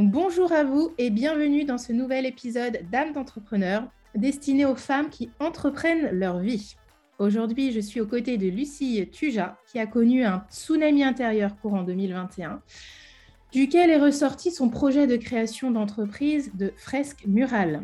bonjour 0.00 0.52
à 0.52 0.62
vous 0.62 0.92
et 0.96 1.10
bienvenue 1.10 1.64
dans 1.64 1.76
ce 1.76 1.92
nouvel 1.92 2.24
épisode 2.24 2.78
d'âme 2.92 3.12
d'entrepreneur 3.12 3.82
destiné 4.14 4.64
aux 4.64 4.76
femmes 4.76 5.10
qui 5.10 5.28
entreprennent 5.40 6.10
leur 6.12 6.38
vie. 6.38 6.76
Aujourd'hui, 7.18 7.72
je 7.72 7.80
suis 7.80 8.00
aux 8.00 8.06
côtés 8.06 8.38
de 8.38 8.46
Lucie 8.46 9.08
Tuja 9.10 9.58
qui 9.66 9.80
a 9.80 9.86
connu 9.86 10.24
un 10.24 10.44
tsunami 10.52 11.02
intérieur 11.02 11.56
courant 11.56 11.82
2021 11.82 12.62
duquel 13.50 13.90
est 13.90 13.98
ressorti 13.98 14.52
son 14.52 14.68
projet 14.68 15.08
de 15.08 15.16
création 15.16 15.72
d'entreprise 15.72 16.52
de 16.54 16.72
fresques 16.76 17.24
murales. 17.26 17.82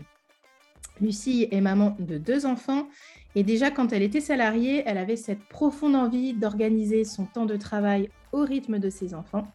Lucie 1.01 1.49
est 1.51 1.61
maman 1.61 1.97
de 1.99 2.17
deux 2.17 2.47
enfants 2.47 2.87
et 3.35 3.43
déjà 3.43 3.73
quand 3.73 3.93
elle 3.93 4.03
était 4.03 4.21
salariée, 4.21 4.85
elle 4.87 4.99
avait 4.99 5.17
cette 5.17 5.43
profonde 5.49 5.97
envie 5.97 6.33
d'organiser 6.33 7.03
son 7.03 7.25
temps 7.25 7.47
de 7.47 7.57
travail 7.57 8.09
au 8.31 8.43
rythme 8.43 8.79
de 8.79 8.89
ses 8.89 9.15
enfants 9.15 9.49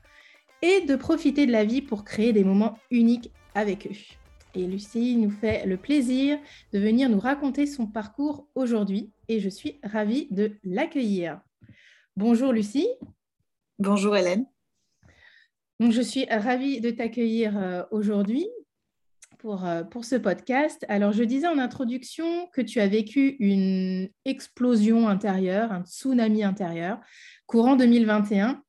et 0.62 0.82
de 0.82 0.96
profiter 0.96 1.46
de 1.46 1.52
la 1.52 1.66
vie 1.66 1.82
pour 1.82 2.04
créer 2.04 2.34
des 2.34 2.44
moments 2.44 2.78
uniques 2.92 3.32
avec 3.56 3.88
eux. 3.88 4.16
Et 4.56 4.66
Lucie 4.66 5.16
nous 5.16 5.30
fait 5.30 5.66
le 5.66 5.78
plaisir 5.78 6.40
de 6.74 6.80
venir 6.80 7.10
nous 7.10 7.20
raconter 7.20 7.68
son 7.68 7.86
parcours 7.86 8.48
aujourd'hui 8.56 9.12
et 9.28 9.40
je 9.40 9.50
suis 9.50 9.80
ravie 9.84 10.28
de 10.32 10.54
l'accueillir. 10.64 11.40
Bonjour 12.16 12.52
Lucie. 12.52 12.88
Bonjour 13.78 14.18
Hélène. 14.18 14.46
Donc, 15.80 15.94
je 15.94 16.02
suis 16.02 16.26
ravie 16.26 16.82
de 16.82 16.92
t'accueillir 16.92 17.58
euh, 17.58 17.84
aujourd'hui 17.92 18.50
pour, 19.38 19.66
euh, 19.66 19.84
pour 19.84 20.04
ce 20.04 20.18
podcast. 20.18 20.86
Alors, 20.90 21.14
je 21.14 21.24
disais 21.24 21.48
en 21.48 21.58
introduction 21.58 22.48
que 22.48 22.62
tu 22.62 22.82
as 22.82 22.88
vécu 22.88 23.38
une 23.40 24.10
explosion 24.26 25.08
intérieure, 25.08 25.72
un 25.72 25.86
tsunami 25.86 26.44
intérieur, 26.44 27.00
courant 27.46 27.78
2021. 27.78 28.62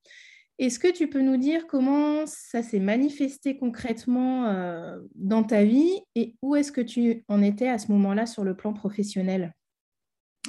Est-ce 0.61 0.79
que 0.79 0.93
tu 0.93 1.09
peux 1.09 1.23
nous 1.23 1.37
dire 1.37 1.67
comment 1.67 2.27
ça 2.27 2.63
s'est 2.63 2.79
manifesté 2.79 3.57
concrètement 3.57 4.47
euh, 4.47 4.99
dans 5.17 5.43
ta 5.43 5.65
vie 5.65 6.01
et 6.15 6.37
où 6.43 6.55
est-ce 6.55 6.71
que 6.71 6.81
tu 6.81 7.25
en 7.29 7.43
étais 7.43 7.69
à 7.69 7.79
ce 7.79 7.91
moment-là 7.93 8.27
sur 8.27 8.45
le 8.45 8.55
plan 8.55 8.73
professionnel? 8.73 9.55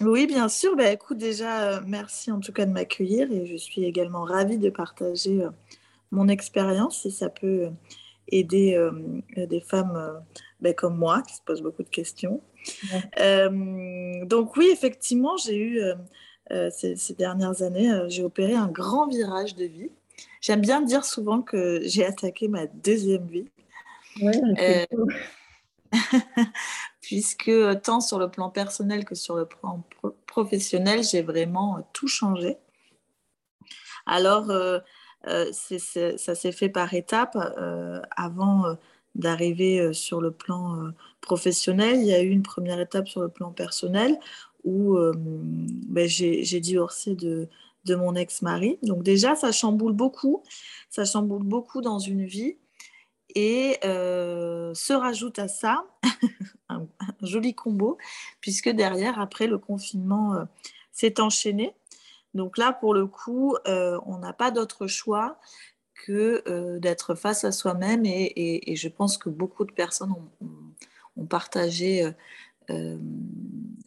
Oui, 0.02 0.28
bien 0.28 0.50
sûr. 0.50 0.76
Bah, 0.76 0.92
écoute, 0.92 1.18
déjà, 1.18 1.82
merci 1.82 2.32
en 2.32 2.40
tout 2.40 2.52
cas 2.52 2.66
de 2.66 2.72
m'accueillir 2.72 3.32
et 3.32 3.46
je 3.46 3.56
suis 3.56 3.84
également 3.86 4.24
ravie 4.24 4.58
de 4.58 4.70
partager 4.70 5.42
mon 6.12 6.28
expérience 6.28 7.02
si 7.02 7.12
ça 7.12 7.30
peut 7.30 7.70
aider 8.32 8.76
euh, 8.76 8.92
des 9.46 9.60
femmes 9.60 9.96
euh, 9.96 10.20
ben, 10.60 10.74
comme 10.74 10.98
moi 10.98 11.22
qui 11.22 11.36
se 11.36 11.42
posent 11.42 11.62
beaucoup 11.62 11.84
de 11.84 11.90
questions. 11.90 12.42
Euh, 13.20 14.26
donc 14.26 14.56
oui, 14.56 14.70
effectivement, 14.72 15.36
j'ai 15.38 15.58
eu 15.58 15.82
ces, 16.70 17.16
dernières 17.18 17.62
années, 17.62 17.92
j'ai 18.08 18.24
opéré 18.24 18.54
un 18.54 18.68
grand 18.68 19.08
virage 19.08 19.56
de 19.56 19.66
vie. 19.66 19.90
J'aime 20.42 20.62
bien 20.62 20.82
dire 20.82 21.06
souvent 21.06 21.42
que 21.42 21.82
j'ai 21.84 22.06
attaqué 22.06 22.48
ma 22.48 22.66
deuxième 22.66 23.28
vie. 23.28 23.46
puisque 27.02 27.52
tant 27.84 28.02
sur 28.02 28.20
le 28.20 28.30
plan 28.30 28.50
personnel 28.50 29.06
que 29.06 29.16
sur 29.16 29.36
le 29.36 29.46
plan 29.46 29.84
professionnel, 30.26 31.04
j'ai 31.04 31.22
vraiment 31.22 31.88
tout 31.94 32.08
changé. 32.08 32.58
Alors, 34.06 34.50
euh, 35.28 35.52
ça 35.52 36.36
s'est 36.36 36.52
fait 36.52 36.70
par 36.70 36.94
étapes. 36.94 37.38
Euh, 37.58 38.02
avant 38.16 38.66
euh, 38.66 38.74
d'arriver 39.16 39.94
sur 39.94 40.22
le 40.22 40.32
plan 40.32 40.92
professionnel, 41.20 42.00
il 42.00 42.06
y 42.06 42.14
a 42.14 42.22
eu 42.22 42.30
une 42.30 42.44
première 42.44 42.80
étape 42.80 43.08
sur 43.08 43.22
le 43.22 43.30
plan 43.30 43.52
personnel 43.52 44.18
où 44.64 44.98
ben, 45.90 46.08
j'ai 46.08 46.60
divorcé 46.62 47.16
de, 47.16 47.50
de 47.86 47.96
mon 47.96 48.16
ex-mari. 48.16 48.80
Donc 48.84 49.04
déjà, 49.04 49.36
ça 49.36 49.52
chamboule 49.52 49.94
beaucoup. 49.94 50.44
Ça 50.90 51.06
chamboule 51.06 51.44
beaucoup 51.44 51.82
dans 51.82 52.00
une 52.00 52.26
vie. 52.26 52.58
Et 53.34 53.78
se 53.82 54.94
rajoute 54.94 55.40
à 55.40 55.48
ça 55.48 55.86
un, 56.70 56.86
joli 57.22 57.56
combo, 57.56 57.98
puisque 58.42 58.70
derrière, 58.70 59.20
après, 59.20 59.48
le 59.48 59.58
confinement 59.58 60.48
s'est 60.92 61.22
enchaîné. 61.22 61.74
Donc 62.34 62.58
là, 62.58 62.74
pour 62.74 62.94
le 62.94 63.08
coup, 63.08 63.56
euh, 63.68 64.00
on 64.06 64.18
n'a 64.18 64.34
pas 64.34 64.52
d'autre 64.52 64.88
choix 64.88 65.40
que 65.94 66.42
euh, 66.48 66.80
d'être 66.80 67.16
face 67.16 67.44
à 67.44 67.52
soi-même 67.52 68.06
et, 68.06 68.76
je 68.76 68.88
pense 68.88 69.18
que 69.18 69.30
beaucoup 69.30 69.66
de 69.66 69.72
personnes 69.72 70.14
ont, 70.40 71.26
partagé 71.30 72.12
euh, 72.72 72.98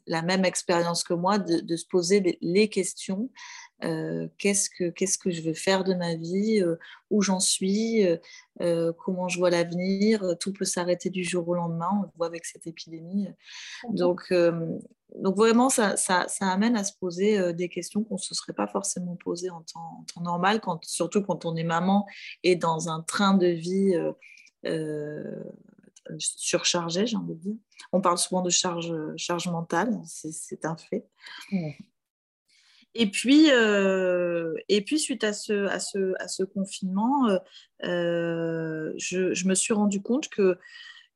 la 0.06 0.22
même 0.22 0.44
expérience 0.44 1.02
que 1.02 1.14
moi 1.14 1.38
de, 1.38 1.76
se 1.76 1.84
poser 1.84 2.38
les 2.40 2.68
questions 2.68 3.28
euh, 3.82 4.28
qu'est-ce, 4.38 4.70
que, 4.70 4.90
qu'est-ce 4.90 5.18
que 5.18 5.30
je 5.30 5.42
veux 5.42 5.52
faire 5.52 5.84
de 5.84 5.94
ma 5.94 6.14
vie, 6.14 6.62
euh, 6.62 6.76
où 7.10 7.22
j'en 7.22 7.40
suis, 7.40 8.06
euh, 8.60 8.92
comment 8.98 9.28
je 9.28 9.38
vois 9.38 9.50
l'avenir. 9.50 10.36
Tout 10.40 10.52
peut 10.52 10.64
s'arrêter 10.64 11.10
du 11.10 11.24
jour 11.24 11.46
au 11.48 11.54
lendemain, 11.54 11.88
on 11.98 12.02
le 12.02 12.08
voit 12.16 12.26
avec 12.26 12.44
cette 12.44 12.66
épidémie. 12.66 13.28
Donc, 13.90 14.32
donc 15.16 15.36
vraiment, 15.36 15.70
ça, 15.70 15.96
ça, 15.96 16.26
ça, 16.28 16.48
amène 16.48 16.76
à 16.76 16.84
se 16.84 16.92
poser 16.98 17.52
des 17.52 17.68
questions 17.68 18.04
qu'on 18.04 18.14
ne 18.14 18.20
se 18.20 18.34
serait 18.34 18.52
pas 18.52 18.66
forcément 18.66 19.16
posées 19.16 19.50
en 19.50 19.62
temps, 19.62 20.04
normal, 20.20 20.60
quand, 20.60 20.84
surtout 20.84 21.22
quand 21.22 21.44
on 21.44 21.56
est 21.56 21.64
maman 21.64 22.06
et 22.42 22.56
dans 22.56 22.88
un 22.88 23.02
train 23.02 23.34
de 23.34 23.46
vie 23.46 23.94
surchargé, 26.18 27.06
j'ai 27.06 27.16
envie 27.16 27.34
de 27.34 27.40
dire. 27.40 27.56
On 27.92 28.00
parle 28.00 28.18
souvent 28.18 28.42
de 28.42 28.50
charge, 28.50 28.92
charge 29.16 29.48
mentale, 29.48 30.00
c'est, 30.06 30.64
un 30.64 30.76
fait. 30.76 31.06
Et 32.94 33.10
puis, 33.10 33.50
euh, 33.50 34.54
et 34.68 34.82
puis 34.84 34.98
suite 34.98 35.24
à 35.24 35.32
ce, 35.32 35.66
à 35.66 35.80
ce, 35.80 36.14
à 36.20 36.28
ce 36.28 36.44
confinement, 36.44 37.28
euh, 37.28 37.38
euh, 37.84 38.92
je, 38.96 39.34
je, 39.34 39.48
me 39.48 39.54
suis 39.54 39.74
rendu 39.74 40.00
compte 40.00 40.28
que, 40.28 40.56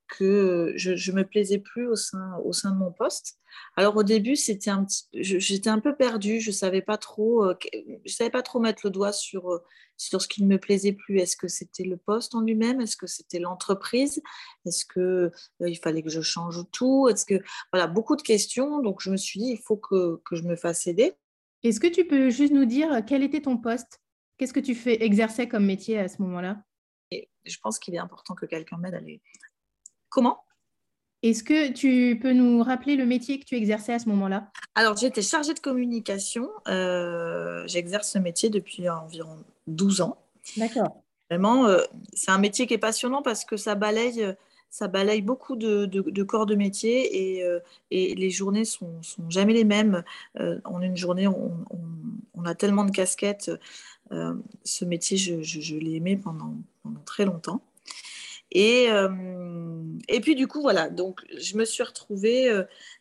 que 0.08 0.72
je 0.76 1.12
ne 1.12 1.16
me 1.16 1.24
plaisais 1.24 1.58
plus 1.58 1.86
au 1.86 1.94
sein, 1.94 2.36
au 2.44 2.52
sein 2.52 2.72
de 2.72 2.78
mon 2.78 2.90
poste. 2.90 3.38
Alors 3.76 3.96
au 3.96 4.02
début, 4.02 4.34
j'étais 4.34 4.70
un 5.70 5.78
peu 5.78 5.94
perdue, 5.94 6.40
je 6.40 6.50
savais, 6.50 6.82
pas 6.82 6.98
savais 8.06 8.30
pas 8.30 8.42
trop 8.42 8.58
mettre 8.58 8.80
le 8.84 8.90
doigt 8.90 9.12
sur, 9.12 9.62
sur 9.96 10.20
ce 10.20 10.28
qui 10.28 10.42
ne 10.42 10.48
me 10.48 10.58
plaisait 10.58 10.92
plus. 10.92 11.20
Est-ce 11.20 11.36
que 11.36 11.48
c'était 11.48 11.84
le 11.84 11.96
poste 11.96 12.34
en 12.34 12.40
lui-même? 12.40 12.80
Est-ce 12.80 12.96
que 12.96 13.06
c'était 13.06 13.38
l'entreprise? 13.38 14.20
Est-ce 14.66 14.84
qu'il 14.84 15.30
il 15.68 15.76
fallait 15.76 16.02
que 16.02 16.10
je 16.10 16.22
change 16.22 16.64
tout? 16.72 17.08
Est-ce 17.08 17.24
que 17.24 17.40
voilà 17.72 17.86
beaucoup 17.86 18.16
de 18.16 18.22
questions. 18.22 18.80
Donc 18.80 19.00
je 19.00 19.10
me 19.10 19.16
suis 19.16 19.40
dit 19.40 19.50
il 19.50 19.62
faut 19.62 19.76
que, 19.76 20.20
que 20.24 20.34
je 20.34 20.42
me 20.42 20.56
fasse 20.56 20.86
aider. 20.88 21.14
Est-ce 21.64 21.80
que 21.80 21.86
tu 21.86 22.06
peux 22.06 22.30
juste 22.30 22.52
nous 22.52 22.64
dire 22.64 23.02
quel 23.06 23.22
était 23.22 23.42
ton 23.42 23.56
poste? 23.56 24.00
Qu'est-ce 24.36 24.52
que 24.52 24.60
tu 24.60 24.74
fais 24.74 25.02
exercer 25.02 25.48
comme 25.48 25.64
métier 25.64 25.98
à 25.98 26.08
ce 26.08 26.22
moment-là? 26.22 26.62
Je 27.10 27.56
pense 27.62 27.78
qu'il 27.78 27.94
est 27.94 27.98
important 27.98 28.34
que 28.34 28.46
quelqu'un 28.46 28.76
m'aide 28.76 28.94
à 28.94 28.98
aller. 28.98 29.20
Comment? 30.08 30.44
Est-ce 31.22 31.42
que 31.42 31.72
tu 31.72 32.18
peux 32.20 32.32
nous 32.32 32.62
rappeler 32.62 32.94
le 32.94 33.04
métier 33.04 33.40
que 33.40 33.44
tu 33.44 33.56
exerçais 33.56 33.92
à 33.92 33.98
ce 33.98 34.08
moment-là? 34.08 34.52
Alors, 34.76 34.96
j'étais 34.96 35.22
chargée 35.22 35.54
de 35.54 35.58
communication. 35.58 36.48
Euh, 36.68 37.66
j'exerce 37.66 38.12
ce 38.12 38.18
métier 38.18 38.50
depuis 38.50 38.88
environ 38.88 39.44
12 39.66 40.00
ans. 40.02 40.16
D'accord. 40.56 41.02
Vraiment, 41.28 41.66
euh, 41.66 41.82
c'est 42.12 42.30
un 42.30 42.38
métier 42.38 42.66
qui 42.66 42.74
est 42.74 42.78
passionnant 42.78 43.22
parce 43.22 43.44
que 43.44 43.56
ça 43.56 43.74
balaye 43.74 44.22
euh, 44.22 44.32
ça 44.70 44.88
balaye 44.88 45.22
beaucoup 45.22 45.56
de, 45.56 46.22
corps 46.22 46.46
de 46.46 46.54
métier 46.54 47.36
et, 47.36 47.44
euh, 47.44 47.60
les 47.90 48.30
journées 48.30 48.64
sont, 48.64 49.02
sont 49.02 49.28
jamais 49.30 49.52
les 49.52 49.64
mêmes. 49.64 50.04
Euh, 50.38 50.60
en 50.64 50.80
une 50.80 50.96
journée, 50.96 51.26
on, 51.26 52.44
a 52.44 52.54
tellement 52.54 52.84
de 52.84 52.90
casquettes. 52.90 53.50
Euh, 54.12 54.34
ce 54.64 54.84
métier, 54.84 55.16
je, 55.16 55.76
l'ai 55.76 55.96
aimé 55.96 56.16
pendant, 56.16 56.54
très 57.04 57.24
longtemps. 57.24 57.60
Et, 58.50 58.88
et 60.08 60.20
puis 60.20 60.34
du 60.34 60.46
coup, 60.46 60.62
voilà, 60.62 60.88
donc 60.88 61.20
je 61.36 61.58
me 61.58 61.66
suis 61.66 61.82
retrouvée 61.82 62.50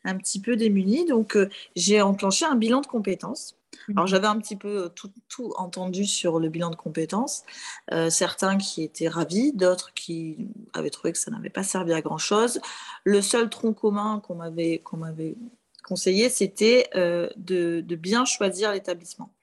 un 0.04 0.18
petit 0.18 0.42
peu 0.42 0.58
démunie. 0.58 1.06
Donc 1.06 1.38
j'ai 1.76 2.02
enclenché 2.02 2.44
un 2.44 2.56
bilan 2.56 2.82
de 2.82 2.88
compétences 2.88 3.58
alors 3.90 4.06
mhm. 4.06 4.08
j'avais 4.08 4.28
un 4.28 4.38
petit 4.40 4.56
peu 4.56 4.90
tout, 4.96 5.54
entendu 5.58 6.06
sur 6.06 6.40
le 6.40 6.50
bilan 6.50 6.70
de 6.70 6.76
compétences, 6.76 7.44
euh, 7.92 8.10
certains 8.10 8.58
qui 8.58 8.84
étaient 8.84 9.08
ravis, 9.08 9.54
d'autres 9.54 9.94
qui 9.94 10.50
avaient 10.74 10.90
trouvé 10.90 11.12
que 11.14 11.20
ça 11.20 11.32
n'avait 11.32 11.50
pas 11.50 11.64
servi 11.64 11.94
à 11.94 12.02
grand-chose. 12.02 12.60
Le 13.04 13.22
seul 13.22 13.50
tronc 13.50 13.74
commun 13.74 14.22
qu'on 14.26 14.36
m'avait, 14.36 14.80
qu'on 14.80 14.98
m'avait 14.98 15.36
conseillé, 15.84 16.30
c'était 16.30 16.88
euh, 16.96 17.30
de, 17.38 17.82
bien 17.96 18.26
choisir 18.26 18.72
l'établissement. 18.72 19.34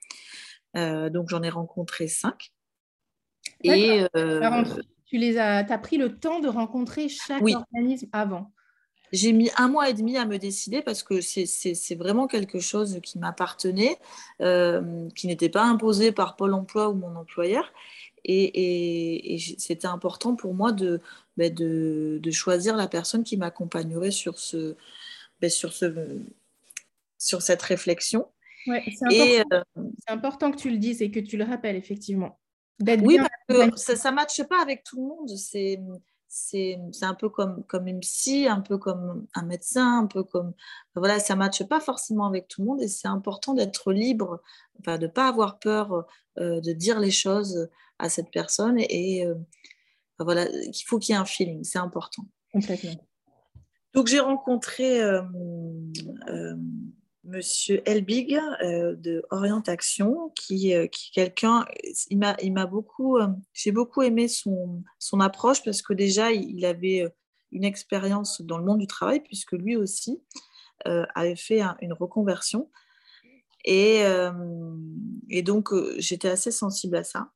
donc 0.75 1.29
j'en 1.29 1.43
ai 1.43 1.49
rencontré 1.49 2.07
cinq. 2.07 2.51
Et 3.63 4.05
tu 5.07 5.17
les 5.17 5.37
as, 5.37 5.57
as 5.57 5.77
pris 5.77 5.97
le 5.97 6.17
temps 6.17 6.39
de 6.39 6.47
rencontrer 6.47 7.09
chaque 7.09 7.43
organisme 7.43 8.07
avant? 8.11 8.51
J'ai 9.11 9.33
mis 9.33 9.49
un 9.57 9.67
mois 9.67 9.89
et 9.89 9.93
demi 9.93 10.17
à 10.17 10.25
me 10.25 10.37
décider 10.37 10.81
parce 10.81 11.03
que 11.03 11.21
c'est 11.21 11.95
vraiment 11.95 12.27
quelque 12.27 12.59
chose 12.59 12.99
qui 13.01 13.19
m'appartenait, 13.19 13.97
euh, 14.41 15.07
qui 15.15 15.27
n'était 15.27 15.49
pas 15.49 15.63
imposé 15.63 16.11
par 16.11 16.35
Pôle 16.35 16.53
emploi 16.53 16.89
ou 16.89 16.95
mon 16.95 17.15
employeur. 17.15 17.71
Et, 18.27 19.37
c'était 19.57 19.87
important 19.87 20.35
pour 20.35 20.53
moi 20.53 20.71
ben, 21.37 21.53
de, 21.53 22.19
de, 22.21 22.31
choisir 22.31 22.75
la 22.75 22.87
personne 22.87 23.23
qui 23.23 23.37
m'accompagnerait 23.37 24.11
sur, 24.11 24.39
ce, 24.39 24.75
ben, 25.41 25.49
sur, 25.49 25.73
ce, 25.73 26.17
sur 27.17 27.41
cette 27.41 27.61
réflexion. 27.61 28.27
Ouais, 28.67 28.83
c'est 28.95 29.43
important. 29.43 29.65
Euh, 29.77 29.89
important 30.07 30.51
que 30.51 30.57
tu 30.57 30.71
le 30.71 30.77
dises 30.77 31.01
et 31.01 31.11
que 31.11 31.19
tu 31.19 31.37
le 31.37 31.43
rappelles, 31.43 31.75
effectivement. 31.75 32.39
Oui, 32.79 33.19
parce 33.47 33.85
que 33.85 33.95
ça 33.95 34.11
ne 34.11 34.15
matche 34.15 34.43
pas 34.43 34.61
avec 34.61 34.83
tout 34.83 34.97
le 34.97 35.03
monde. 35.03 35.29
C'est 35.29 35.79
c'est 36.37 36.77
un 37.01 37.13
peu 37.13 37.29
comme, 37.29 37.63
comme 37.63 37.87
une 37.87 38.01
psy, 38.01 38.45
un 38.45 38.59
peu 38.59 38.77
comme 38.77 39.25
un 39.35 39.43
médecin, 39.43 39.99
un 39.99 40.05
peu 40.05 40.21
comme... 40.21 40.53
Voilà, 40.93 41.17
ça 41.19 41.33
ne 41.33 41.39
matche 41.39 41.63
pas 41.63 41.79
forcément 41.79 42.25
avec 42.25 42.49
tout 42.49 42.61
le 42.61 42.67
monde 42.67 42.81
et 42.81 42.89
c'est 42.89 43.07
important 43.07 43.53
d'être 43.53 43.93
libre, 43.93 44.41
enfin, 44.81 44.97
de 44.97 45.05
ne 45.05 45.11
pas 45.11 45.29
avoir 45.29 45.59
peur 45.59 46.05
euh, 46.37 46.59
de 46.59 46.73
dire 46.73 46.99
les 46.99 47.11
choses 47.11 47.69
à 47.99 48.09
cette 48.09 48.31
personne 48.31 48.77
et, 48.79 49.25
euh, 49.25 49.35
voilà, 50.19 50.49
il 50.49 50.83
faut 50.85 50.99
qu'il 50.99 51.13
y 51.13 51.17
ait 51.17 51.21
un 51.21 51.25
feeling, 51.25 51.63
c'est 51.63 51.79
important. 51.79 52.25
Complètement. 52.51 52.95
Donc 53.93 54.07
j'ai 54.07 54.19
rencontré 54.19 55.01
euh, 55.01 55.21
Monsieur 57.25 57.81
Elbig 57.85 58.37
euh, 58.61 58.95
de 58.95 59.23
Orient 59.31 59.63
Action, 59.67 60.31
qui, 60.35 60.75
euh, 60.75 60.87
qui 60.87 61.11
quelqu'un, 61.11 61.65
il 62.09 62.19
m'a, 62.19 62.35
il 62.41 62.53
m'a 62.53 62.67
beaucoup, 62.67 63.17
euh, 63.17 63.27
j'ai 63.53 63.71
beaucoup 63.71 64.03
aimé 64.03 64.27
son, 64.27 64.83
son 64.99 65.19
approche 65.19 65.63
parce 65.63 65.81
que 65.81 65.93
déjà 65.93 66.31
il 66.31 66.63
avait 66.65 67.03
une 67.51 67.63
expérience 67.63 68.41
dans 68.41 68.57
le 68.57 68.65
monde 68.65 68.79
du 68.79 68.87
travail 68.87 69.21
puisque 69.21 69.53
lui 69.53 69.75
aussi 69.75 70.21
avait 70.83 71.35
fait 71.35 71.61
une 71.81 71.93
reconversion 71.93 72.69
et, 73.63 74.03
et 75.29 75.41
donc 75.41 75.69
j'étais 75.97 76.27
assez 76.27 76.51
sensible 76.51 76.97
à 76.97 77.03
ça. 77.03 77.31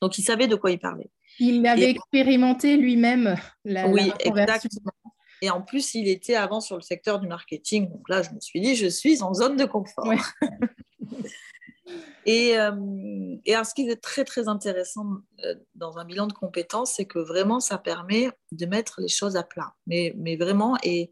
Donc 0.00 0.16
il 0.16 0.22
savait 0.22 0.46
de 0.46 0.56
quoi 0.56 0.70
il 0.70 0.78
parlait. 0.78 1.10
Il 1.38 1.66
avait 1.66 1.90
expérimenté 1.90 2.76
lui-même 2.76 3.36
la, 3.64 3.88
oui, 3.88 4.08
la 4.08 4.14
exactement. 4.26 4.92
Et 5.42 5.50
en 5.50 5.62
plus, 5.62 5.94
il 5.94 6.08
était 6.08 6.34
avant 6.34 6.60
sur 6.60 6.76
le 6.76 6.82
secteur 6.82 7.18
du 7.18 7.26
marketing. 7.26 7.88
Donc 7.90 8.08
là, 8.08 8.22
je 8.22 8.30
me 8.30 8.40
suis 8.40 8.60
dit, 8.60 8.76
je 8.76 8.86
suis 8.86 9.22
en 9.22 9.32
zone 9.32 9.56
de 9.56 9.64
confort. 9.64 10.12
et, 12.26 12.58
euh, 12.58 13.36
et, 13.46 13.54
alors, 13.54 13.66
ce 13.66 13.74
qui 13.74 13.88
est 13.88 13.96
très, 13.96 14.24
très 14.24 14.48
intéressant 14.48 15.06
euh, 15.44 15.54
dans 15.74 15.98
un 15.98 16.04
bilan 16.04 16.26
de 16.26 16.32
compétences, 16.32 16.94
c'est 16.96 17.06
que 17.06 17.18
vraiment, 17.18 17.60
ça 17.60 17.78
permet 17.78 18.30
de 18.52 18.66
mettre 18.66 19.00
les 19.00 19.08
choses 19.08 19.36
à 19.36 19.42
plat. 19.42 19.74
Mais, 19.86 20.12
mais 20.18 20.36
vraiment, 20.36 20.76
et, 20.82 21.10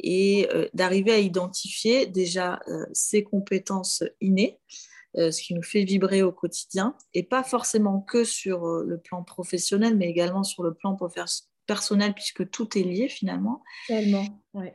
et 0.00 0.48
euh, 0.54 0.68
d'arriver 0.72 1.12
à 1.12 1.18
identifier 1.18 2.06
déjà 2.06 2.60
ses 2.92 3.22
compétences 3.22 4.02
innées, 4.20 4.58
ce 5.14 5.42
qui 5.42 5.54
nous 5.54 5.62
fait 5.62 5.84
vibrer 5.84 6.22
au 6.22 6.32
quotidien, 6.32 6.94
et 7.12 7.22
pas 7.24 7.42
forcément 7.42 8.00
que 8.00 8.24
sur 8.24 8.66
le 8.66 8.98
plan 8.98 9.24
professionnel, 9.24 9.96
mais 9.96 10.08
également 10.08 10.44
sur 10.44 10.62
le 10.62 10.74
plan 10.74 10.94
personnel 11.68 12.14
puisque 12.14 12.50
tout 12.50 12.76
est 12.76 12.82
lié 12.82 13.08
finalement. 13.08 13.62
Tellement, 13.86 14.26
ouais. 14.54 14.74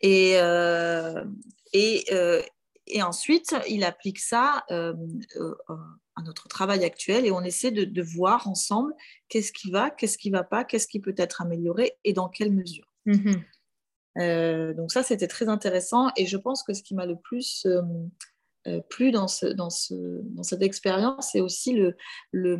Et, 0.00 0.32
euh, 0.36 1.24
et, 1.72 2.04
euh, 2.10 2.42
et, 2.86 3.02
ensuite, 3.02 3.54
il 3.68 3.84
applique 3.84 4.18
ça 4.18 4.64
euh, 4.70 4.94
à 6.16 6.22
notre 6.22 6.48
travail 6.48 6.84
actuel 6.84 7.24
et 7.24 7.30
on 7.30 7.42
essaie 7.42 7.70
de, 7.70 7.84
de 7.84 8.02
voir 8.02 8.48
ensemble 8.48 8.92
qu'est-ce 9.28 9.52
qui 9.52 9.70
va, 9.70 9.90
qu'est-ce 9.90 10.18
qui 10.18 10.30
ne 10.30 10.36
va 10.36 10.44
pas, 10.44 10.64
qu'est-ce 10.64 10.88
qui 10.88 11.00
peut 11.00 11.14
être 11.16 11.40
amélioré 11.40 11.92
et 12.04 12.12
dans 12.12 12.28
quelle 12.28 12.52
mesure. 12.52 12.90
Mm-hmm. 13.06 14.74
donc 14.74 14.90
ça, 14.90 15.04
c'était 15.04 15.28
très 15.28 15.48
intéressant 15.48 16.10
et 16.16 16.26
je 16.26 16.36
pense 16.36 16.64
que 16.64 16.74
ce 16.74 16.82
qui 16.82 16.94
m'a 16.94 17.06
le 17.06 17.16
plus 17.16 17.66
plu 18.90 19.12
dans, 19.12 19.28
ce, 19.28 19.46
dans, 19.46 19.70
ce, 19.70 19.94
dans 20.34 20.42
cette 20.42 20.62
expérience, 20.62 21.30
c'est 21.30 21.40
aussi 21.40 21.72
le, 21.72 21.96
le 22.32 22.58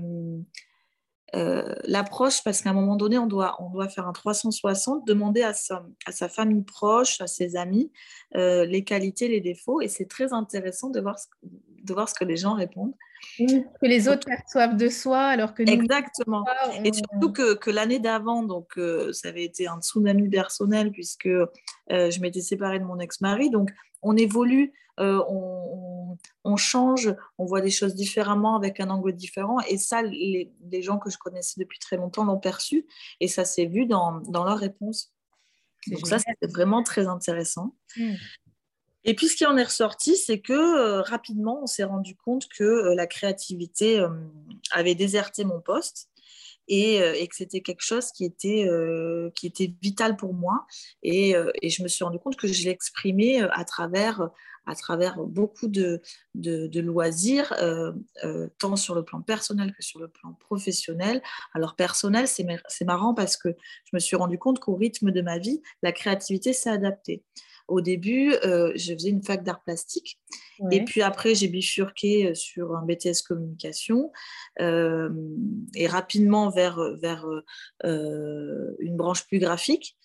euh, 1.34 1.74
l'approche, 1.84 2.44
parce 2.44 2.62
qu'à 2.62 2.70
un 2.70 2.72
moment 2.72 2.96
donné, 2.96 3.18
on 3.18 3.26
doit, 3.26 3.56
on 3.60 3.68
doit 3.70 3.88
faire 3.88 4.06
un 4.06 4.12
360, 4.12 5.06
demander 5.06 5.42
à 5.42 5.52
sa, 5.52 5.84
à 6.06 6.12
sa 6.12 6.28
famille 6.28 6.62
proche, 6.62 7.20
à 7.20 7.26
ses 7.26 7.56
amis, 7.56 7.90
euh, 8.36 8.64
les 8.64 8.84
qualités, 8.84 9.28
les 9.28 9.40
défauts. 9.40 9.80
Et 9.80 9.88
c'est 9.88 10.06
très 10.06 10.32
intéressant 10.32 10.88
de 10.90 11.00
voir, 11.00 11.18
ce, 11.18 11.26
de 11.42 11.92
voir 11.92 12.08
ce 12.08 12.14
que 12.14 12.24
les 12.24 12.36
gens 12.36 12.54
répondent. 12.54 12.94
que 13.38 13.86
les 13.86 14.08
autres 14.08 14.26
perçoivent 14.26 14.76
de 14.76 14.88
soi, 14.88 15.18
alors 15.18 15.52
que 15.52 15.64
nous, 15.64 15.72
Exactement. 15.72 16.44
Et 16.84 16.92
surtout 16.92 17.32
que, 17.32 17.54
que 17.54 17.70
l'année 17.70 17.98
d'avant, 17.98 18.44
donc 18.44 18.78
euh, 18.78 19.12
ça 19.12 19.28
avait 19.28 19.44
été 19.44 19.66
un 19.66 19.80
tsunami 19.80 20.28
personnel, 20.28 20.92
puisque 20.92 21.28
je 21.90 22.20
m'étais 22.20 22.40
séparée 22.40 22.78
de 22.78 22.84
mon 22.84 23.00
ex-mari. 23.00 23.50
Donc, 23.50 23.70
on 24.02 24.16
évolue, 24.16 24.72
euh, 24.98 25.22
on, 26.44 26.56
change, 26.56 27.14
on 27.38 27.44
voit 27.44 27.60
des 27.60 27.70
choses 27.70 27.94
différemment 27.94 28.56
avec 28.56 28.80
un 28.80 28.88
angle 28.88 29.12
différent. 29.12 29.60
Et 29.68 29.76
ça, 29.76 30.02
les, 30.02 30.50
gens 30.80 30.98
que 30.98 31.10
je 31.10 31.18
connaissais 31.18 31.60
depuis 31.60 31.78
très 31.78 31.96
longtemps 31.96 32.24
l'ont 32.24 32.38
perçu 32.38 32.86
et 33.20 33.28
ça 33.28 33.44
s'est 33.44 33.66
vu 33.66 33.86
dans, 33.86 34.22
leur 34.32 34.58
réponse. 34.58 35.12
Donc 35.88 36.06
ça, 36.06 36.18
c'était 36.18 36.46
vraiment 36.46 36.82
très 36.82 37.06
intéressant. 37.06 37.74
Hmm. 37.96 38.14
Et 39.04 39.14
puis, 39.14 39.28
ce 39.28 39.36
qui 39.36 39.46
en 39.46 39.56
est 39.56 39.64
ressorti, 39.64 40.16
c'est 40.16 40.40
que 40.40 40.52
euh, 40.52 41.02
rapidement, 41.02 41.60
on 41.62 41.66
s'est 41.66 41.84
rendu 41.84 42.16
compte 42.16 42.48
que 42.48 42.64
euh, 42.64 42.94
la 42.94 43.06
créativité 43.06 44.04
avait 44.72 44.96
déserté 44.96 45.44
mon 45.44 45.60
poste 45.60 46.08
et, 46.68 46.98
que 47.28 47.36
c'était 47.36 47.60
quelque 47.60 47.82
chose 47.82 48.10
qui 48.12 48.24
était, 48.24 48.68
qui 49.34 49.46
était 49.46 49.72
vital 49.82 50.16
pour 50.16 50.34
moi. 50.34 50.66
Et, 51.02 51.34
et, 51.62 51.70
je 51.70 51.82
me 51.82 51.88
suis 51.88 52.04
rendu 52.04 52.18
compte 52.18 52.36
que 52.36 52.48
je 52.48 52.64
l'exprimais 52.64 53.40
à 53.40 53.64
travers 53.64 54.30
à 54.66 54.74
travers 54.74 55.18
beaucoup 55.18 55.68
de, 55.68 56.02
de, 56.34 56.80
loisirs, 56.80 57.52
euh, 57.60 57.92
euh, 58.24 58.48
tant 58.58 58.76
sur 58.76 58.94
le 58.94 59.04
plan 59.04 59.22
personnel 59.22 59.72
que 59.72 59.82
sur 59.82 60.00
le 60.00 60.08
plan 60.08 60.34
professionnel. 60.34 61.22
Alors 61.54 61.76
personnel, 61.76 62.26
c'est 62.26 62.84
marrant 62.84 63.14
parce 63.14 63.36
que 63.36 63.48
je 63.84 63.90
me 63.94 64.00
suis 64.00 64.16
rendu 64.16 64.38
compte 64.38 64.58
qu'au 64.58 64.74
rythme 64.74 65.12
de 65.12 65.22
ma 65.22 65.38
vie, 65.38 65.62
la 65.82 65.92
créativité 65.92 66.52
s'est 66.52 66.70
adaptée. 66.70 67.22
Au 67.68 67.80
début, 67.80 68.32
euh, 68.44 68.72
je 68.76 68.92
faisais 68.94 69.10
une 69.10 69.22
fac 69.22 69.42
d'art 69.42 69.62
plastique. 69.62 70.20
Et 70.70 70.84
puis 70.84 71.02
après, 71.02 71.34
j'ai 71.34 71.48
bifurqué 71.48 72.34
sur 72.34 72.74
un 72.76 72.86
BTS 72.86 73.22
communication 73.26 74.10
et 74.58 75.86
rapidement 75.86 76.48
vers, 76.48 76.80
vers 77.02 77.26
une 77.84 78.96
branche 78.96 79.26
plus 79.26 79.38
graphique. 79.38 79.96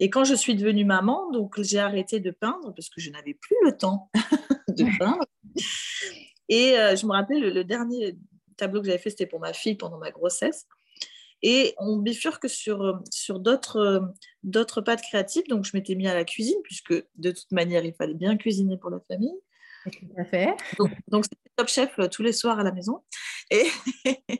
Et 0.00 0.10
quand 0.10 0.24
je 0.24 0.34
suis 0.34 0.56
devenue 0.56 0.84
maman, 0.84 1.30
donc 1.30 1.60
j'ai 1.60 1.78
arrêté 1.78 2.20
de 2.20 2.30
peindre 2.30 2.74
parce 2.74 2.88
que 2.88 3.00
je 3.00 3.10
n'avais 3.10 3.34
plus 3.34 3.56
le 3.64 3.76
temps 3.76 4.10
de 4.68 4.84
peindre. 4.98 5.24
Et 6.48 6.78
euh, 6.78 6.96
je 6.96 7.06
me 7.06 7.12
rappelle, 7.12 7.40
le, 7.40 7.64
dernier 7.64 8.16
tableau 8.56 8.80
que 8.80 8.86
j'avais 8.86 8.98
fait, 8.98 9.10
c'était 9.10 9.26
pour 9.26 9.40
ma 9.40 9.52
fille 9.52 9.76
pendant 9.76 9.98
ma 9.98 10.10
grossesse. 10.10 10.66
Et 11.46 11.74
on 11.76 11.98
bifurque 11.98 12.48
sur, 12.48 13.02
sur 13.10 13.38
d'autres, 13.38 14.10
d'autres 14.42 14.80
pâtes 14.80 15.02
créatives. 15.02 15.46
Donc, 15.46 15.66
je 15.66 15.72
m'étais 15.74 15.94
mis 15.94 16.08
à 16.08 16.14
la 16.14 16.24
cuisine, 16.24 16.56
puisque 16.64 16.94
de 17.16 17.30
toute 17.32 17.52
manière, 17.52 17.84
il 17.84 17.92
fallait 17.92 18.14
bien 18.14 18.38
cuisiner 18.38 18.78
pour 18.78 18.88
la 18.88 18.98
famille. 19.08 19.38
Tout 19.84 20.06
à 20.16 20.24
fait. 20.24 20.56
Donc, 21.08 21.24
c'était 21.24 21.36
top 21.54 21.68
chef 21.68 21.98
euh, 21.98 22.08
tous 22.08 22.22
les 22.22 22.32
soirs 22.32 22.58
à 22.58 22.62
la 22.62 22.72
maison. 22.72 23.02
Et, 23.50 23.66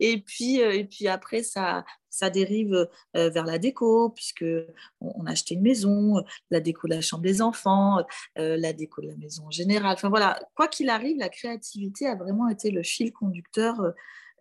et, 0.00 0.20
puis, 0.20 0.60
euh, 0.60 0.72
et 0.72 0.84
puis 0.84 1.06
après, 1.06 1.44
ça, 1.44 1.84
ça 2.10 2.28
dérive 2.28 2.88
euh, 3.16 3.30
vers 3.30 3.44
la 3.44 3.58
déco, 3.58 4.10
puisque 4.10 4.44
on, 5.00 5.24
a 5.26 5.30
acheté 5.30 5.54
une 5.54 5.62
maison, 5.62 6.24
la 6.50 6.58
déco 6.58 6.88
de 6.88 6.94
la 6.94 7.02
chambre 7.02 7.22
des 7.22 7.40
enfants, 7.40 8.04
la 8.34 8.72
déco 8.72 9.00
de 9.00 9.06
la 9.06 9.16
maison 9.16 9.46
en 9.46 9.52
général. 9.52 9.92
Enfin 9.94 10.08
voilà, 10.08 10.40
quoi 10.56 10.66
qu'il 10.66 10.90
arrive, 10.90 11.18
la 11.18 11.28
créativité 11.28 12.08
a 12.08 12.16
vraiment 12.16 12.48
été 12.48 12.72
le 12.72 12.82
fil 12.82 13.12
conducteur 13.12 13.80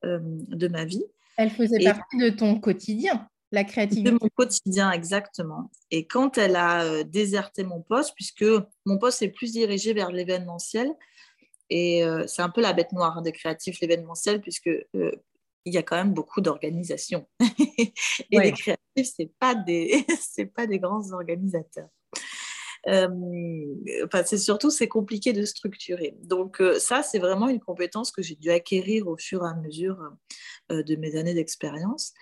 de 0.04 0.68
ma 0.68 0.86
vie. 0.86 1.06
Elle 1.42 1.50
faisait 1.50 1.84
partie 1.84 2.18
de 2.18 2.30
ton 2.30 2.60
quotidien 2.60 3.28
la 3.52 3.64
créativité. 3.64 4.10
De 4.10 4.18
mon 4.22 4.30
quotidien, 4.30 4.92
exactement. 4.92 5.70
Et 5.92 6.08
quand 6.08 6.38
elle 6.38 6.56
a 6.56 6.84
euh, 6.84 7.04
déserté 7.04 7.64
mon 7.64 7.82
poste, 7.82 8.14
puisque 8.16 8.46
mon 8.86 8.98
poste 8.98 9.22
est 9.22 9.30
plus 9.30 9.52
dirigé 9.52 9.94
vers 9.94 10.12
l'événementiel, 10.12 10.90
et 11.70 12.04
euh, 12.04 12.26
c'est 12.28 12.42
un 12.42 12.50
peu 12.50 12.62
la 12.62 12.74
bête 12.74 12.92
noire 12.92 13.18
hein, 13.18 13.22
des 13.22 13.32
créatifs, 13.32 13.80
l'événementiel, 13.82 14.42
puisque 14.42 14.68
euh, 14.68 15.12
il 15.66 15.74
y 15.74 15.78
a 15.78 15.84
quand 15.84 15.98
même 15.98 16.14
beaucoup 16.14 16.42
d'organisations. 16.42 17.28
et 17.60 18.40
les 18.40 18.52
créatifs, 18.52 19.14
ce 19.18 19.24
pas, 19.40 19.56
des, 19.56 20.06
pas 20.56 20.66
des 20.66 20.80
grands 20.80 21.12
organisateurs. 21.12 21.90
Enfin, 22.88 24.24
c'est 24.26 24.38
surtout 24.38 24.72
c'est 24.72 24.88
compliqué 24.88 25.34
de 25.34 25.46
structurer. 25.46 26.18
Donc 26.24 26.62
ça, 26.80 27.04
c'est 27.04 27.20
vraiment 27.20 27.48
une 27.48 27.60
compétence 27.60 28.12
que 28.12 28.22
j'ai 28.22 28.36
dû 28.36 28.50
acquérir 28.50 29.08
au 29.08 29.18
fur 29.18 29.44
et 29.46 29.50
à 29.50 29.56
mesure 29.56 29.98
de 30.70 30.96
mes 30.96 31.16
années 31.16 31.34
d'expérience 31.34 32.14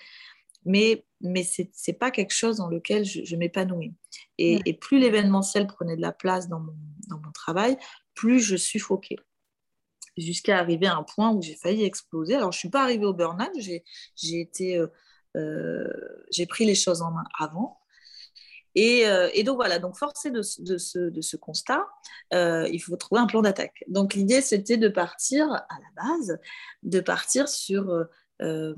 mais, 0.65 1.05
mais 1.21 1.43
ce 1.43 1.63
n'est 1.63 1.97
pas 1.97 2.11
quelque 2.11 2.33
chose 2.33 2.57
dans 2.57 2.67
lequel 2.67 3.05
je, 3.05 3.35
m'épanouis. 3.35 3.93
Et, 4.37 4.73
plus 4.73 4.99
l'événementiel 4.99 5.67
prenait 5.67 5.95
de 5.95 6.01
la 6.01 6.11
place 6.11 6.47
dans 6.47 6.59
mon, 6.59 6.75
dans 7.07 7.19
mon 7.19 7.31
travail, 7.31 7.77
plus 8.13 8.39
je 8.39 8.55
suffoquais. 8.55 9.17
Jusqu'à 10.17 10.59
arriver 10.59 10.87
à 10.87 10.97
un 10.97 11.03
point 11.03 11.31
où 11.31 11.41
j'ai 11.41 11.55
failli 11.55 11.83
exploser. 11.85 12.35
Alors, 12.35 12.51
je 12.51 12.57
ne 12.57 12.59
suis 12.59 12.69
pas 12.69 12.83
arrivée 12.83 13.05
au 13.05 13.13
burn-out, 13.13 13.51
j'ai, 13.55 13.83
été, 14.39 14.77
euh, 14.77 14.87
euh, 15.37 15.87
j'ai 16.29 16.45
pris 16.45 16.65
les 16.65 16.75
choses 16.75 17.01
en 17.01 17.11
main 17.11 17.23
avant. 17.37 17.78
Et, 18.75 19.07
euh, 19.07 19.29
et, 19.33 19.43
donc 19.43 19.55
voilà, 19.55 19.79
donc 19.79 19.97
forcé 19.97 20.31
de, 20.31 20.41
de, 20.59 20.77
ce, 20.77 20.99
de 20.99 21.21
ce, 21.21 21.38
constat, 21.38 21.85
il 22.31 22.79
faut 22.79 22.95
trouver 22.95 23.21
un 23.21 23.27
plan 23.27 23.41
d'attaque. 23.41 23.83
Donc 23.88 24.13
l'idée, 24.13 24.41
c'était 24.41 24.77
de 24.77 24.89
partir 24.89 25.51
à 25.51 25.67
la 25.69 26.03
base, 26.03 26.39
de 26.83 26.99
partir 26.99 27.49
sur 27.49 28.07
euh, 28.41 28.73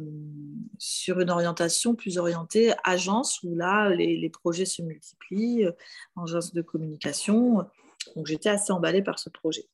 sur 0.79 1.19
une 1.19 1.29
orientation 1.29 1.93
plus 1.93 2.17
orientée 2.17 2.73
agence, 2.83 3.43
où 3.43 3.55
là, 3.55 3.89
les, 3.89 4.29
projets 4.29 4.65
se 4.65 4.81
multiplient, 4.81 5.65
euh, 5.65 5.71
agence 6.19 6.51
de 6.51 6.63
communication. 6.63 7.67
Donc, 8.15 8.25
j'étais 8.25 8.49
assez 8.49 8.71
emballée 8.71 9.03
par 9.03 9.19
ce 9.19 9.29
projet. 9.29 9.67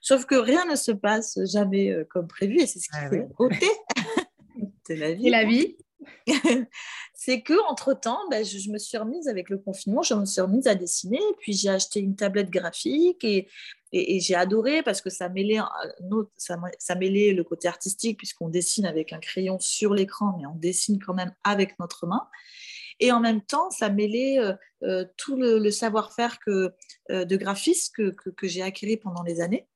Sauf 0.00 0.26
que 0.26 0.36
rien 0.36 0.64
ne 0.66 0.76
se 0.76 0.92
passe 0.92 1.40
jamais 1.44 1.92
comme 2.10 2.28
prévu 2.28 2.60
et 2.60 2.66
c'est 2.66 2.78
ce 2.78 2.88
qui 2.88 2.96
ah 2.96 3.10
fait 3.10 3.18
la 3.18 3.24
beauté 3.24 3.66
de 4.88 4.94
la 4.94 5.12
vie. 5.14 5.26
Et 5.26 5.30
la 5.30 5.44
vie? 5.44 5.76
c'est 7.14 7.42
que 7.42 7.54
entre 7.68 7.94
temps, 7.94 8.20
ben, 8.30 8.44
je, 8.44 8.70
me 8.70 8.78
suis 8.78 8.98
remise 8.98 9.28
avec 9.28 9.48
le 9.48 9.58
confinement, 9.58 10.02
je 10.02 10.14
me 10.14 10.24
suis 10.24 10.40
remise 10.40 10.66
à 10.66 10.74
dessiner, 10.74 11.20
puis 11.40 11.52
j'ai 11.52 11.70
acheté 11.70 12.00
une 12.00 12.16
tablette 12.16 12.50
graphique 12.50 13.24
et, 13.24 13.48
j'ai 13.92 14.34
adoré 14.34 14.82
parce 14.82 15.00
que 15.00 15.08
ça 15.08 15.30
mêlait, 15.30 15.60
ça, 16.36 16.94
mêlait 16.96 17.32
le 17.32 17.44
côté 17.44 17.66
artistique 17.66 18.18
puisqu'on 18.18 18.50
dessine 18.50 18.84
avec 18.84 19.14
un 19.14 19.20
crayon 19.20 19.58
sur 19.58 19.94
l'écran, 19.94 20.36
mais 20.38 20.44
on 20.46 20.54
dessine 20.56 20.98
quand 20.98 21.14
même 21.14 21.32
avec 21.44 21.78
notre 21.78 22.06
main. 22.06 22.28
Et 23.00 23.12
en 23.12 23.20
même 23.20 23.42
temps, 23.42 23.70
ça 23.70 23.88
mêlait 23.88 24.38
euh, 24.38 24.52
euh, 24.82 25.04
tout 25.16 25.36
le, 25.36 25.70
savoir-faire 25.70 26.38
que, 26.40 26.72
euh, 27.10 27.24
de 27.24 27.36
graphiste 27.36 27.94
que, 27.94 28.34
j'ai 28.42 28.62
acquis 28.62 28.96
pendant 28.96 29.22
les 29.22 29.40
années. 29.40 29.66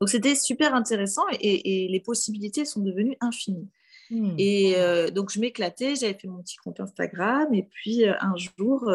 Donc 0.00 0.08
c'était 0.08 0.34
super 0.34 0.74
intéressant 0.74 1.22
et, 1.40 1.88
les 1.88 2.00
possibilités 2.00 2.64
sont 2.64 2.80
devenues 2.80 3.16
infinies. 3.20 3.70
Hmm. 4.10 4.34
Et 4.38 4.76
donc, 5.14 5.30
je 5.30 5.40
m'éclatais, 5.40 5.96
j'avais 5.96 6.14
fait 6.14 6.28
mon 6.28 6.42
petit 6.42 6.56
compte 6.56 6.80
Instagram. 6.80 7.52
Et 7.54 7.62
puis, 7.62 8.04
un 8.06 8.34
jour, 8.36 8.90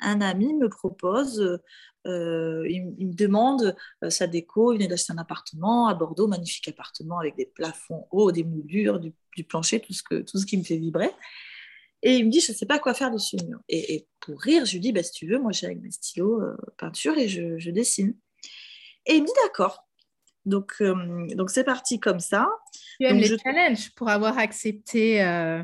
un 0.00 0.20
ami 0.20 0.54
me 0.54 0.68
propose, 0.68 1.60
il, 2.04 2.94
me 2.98 3.14
demande 3.14 3.76
sa 4.08 4.26
déco. 4.26 4.72
Il 4.72 4.76
venait 4.76 4.88
d'acheter 4.88 5.12
un 5.12 5.18
appartement 5.18 5.88
à 5.88 5.94
Bordeaux, 5.94 6.26
magnifique 6.26 6.68
appartement 6.68 7.18
avec 7.18 7.36
des 7.36 7.46
plafonds 7.46 8.06
hauts, 8.10 8.32
des 8.32 8.44
moulures, 8.44 8.98
du, 8.98 9.12
plancher, 9.44 9.80
tout 9.80 9.92
ce, 9.92 10.02
que, 10.02 10.22
tout 10.22 10.38
ce 10.38 10.46
qui 10.46 10.56
me 10.56 10.64
fait 10.64 10.76
vibrer. 10.78 11.10
Et 12.02 12.16
il 12.16 12.26
me 12.26 12.30
dit, 12.30 12.40
je 12.40 12.52
ne 12.52 12.56
sais 12.56 12.66
pas 12.66 12.78
quoi 12.78 12.94
faire 12.94 13.10
dessus 13.10 13.36
le 13.36 13.46
mur. 13.46 13.60
Et, 13.68 14.06
pour 14.20 14.40
rire, 14.40 14.64
je 14.64 14.72
lui 14.72 14.80
dis, 14.80 14.92
bah, 14.92 15.02
si 15.02 15.12
tu 15.12 15.26
veux, 15.26 15.38
moi 15.38 15.52
j'ai 15.52 15.66
avec 15.66 15.80
mes 15.80 15.90
stylos 15.90 16.40
peinture 16.78 17.16
et 17.16 17.28
je, 17.28 17.58
je, 17.58 17.70
dessine. 17.70 18.14
Et 19.06 19.14
il 19.14 19.22
me 19.22 19.26
dit, 19.26 19.32
d'accord. 19.44 19.86
Donc, 20.44 20.74
euh, 20.80 21.26
donc 21.34 21.50
c'est 21.50 21.64
parti 21.64 21.98
comme 21.98 22.20
ça. 22.20 22.48
Tu 22.98 23.06
aimes 23.06 23.18
les 23.18 23.38
challenges 23.38 23.90
pour 23.94 24.08
avoir 24.08 24.38
accepté. 24.38 25.22
Euh... 25.22 25.62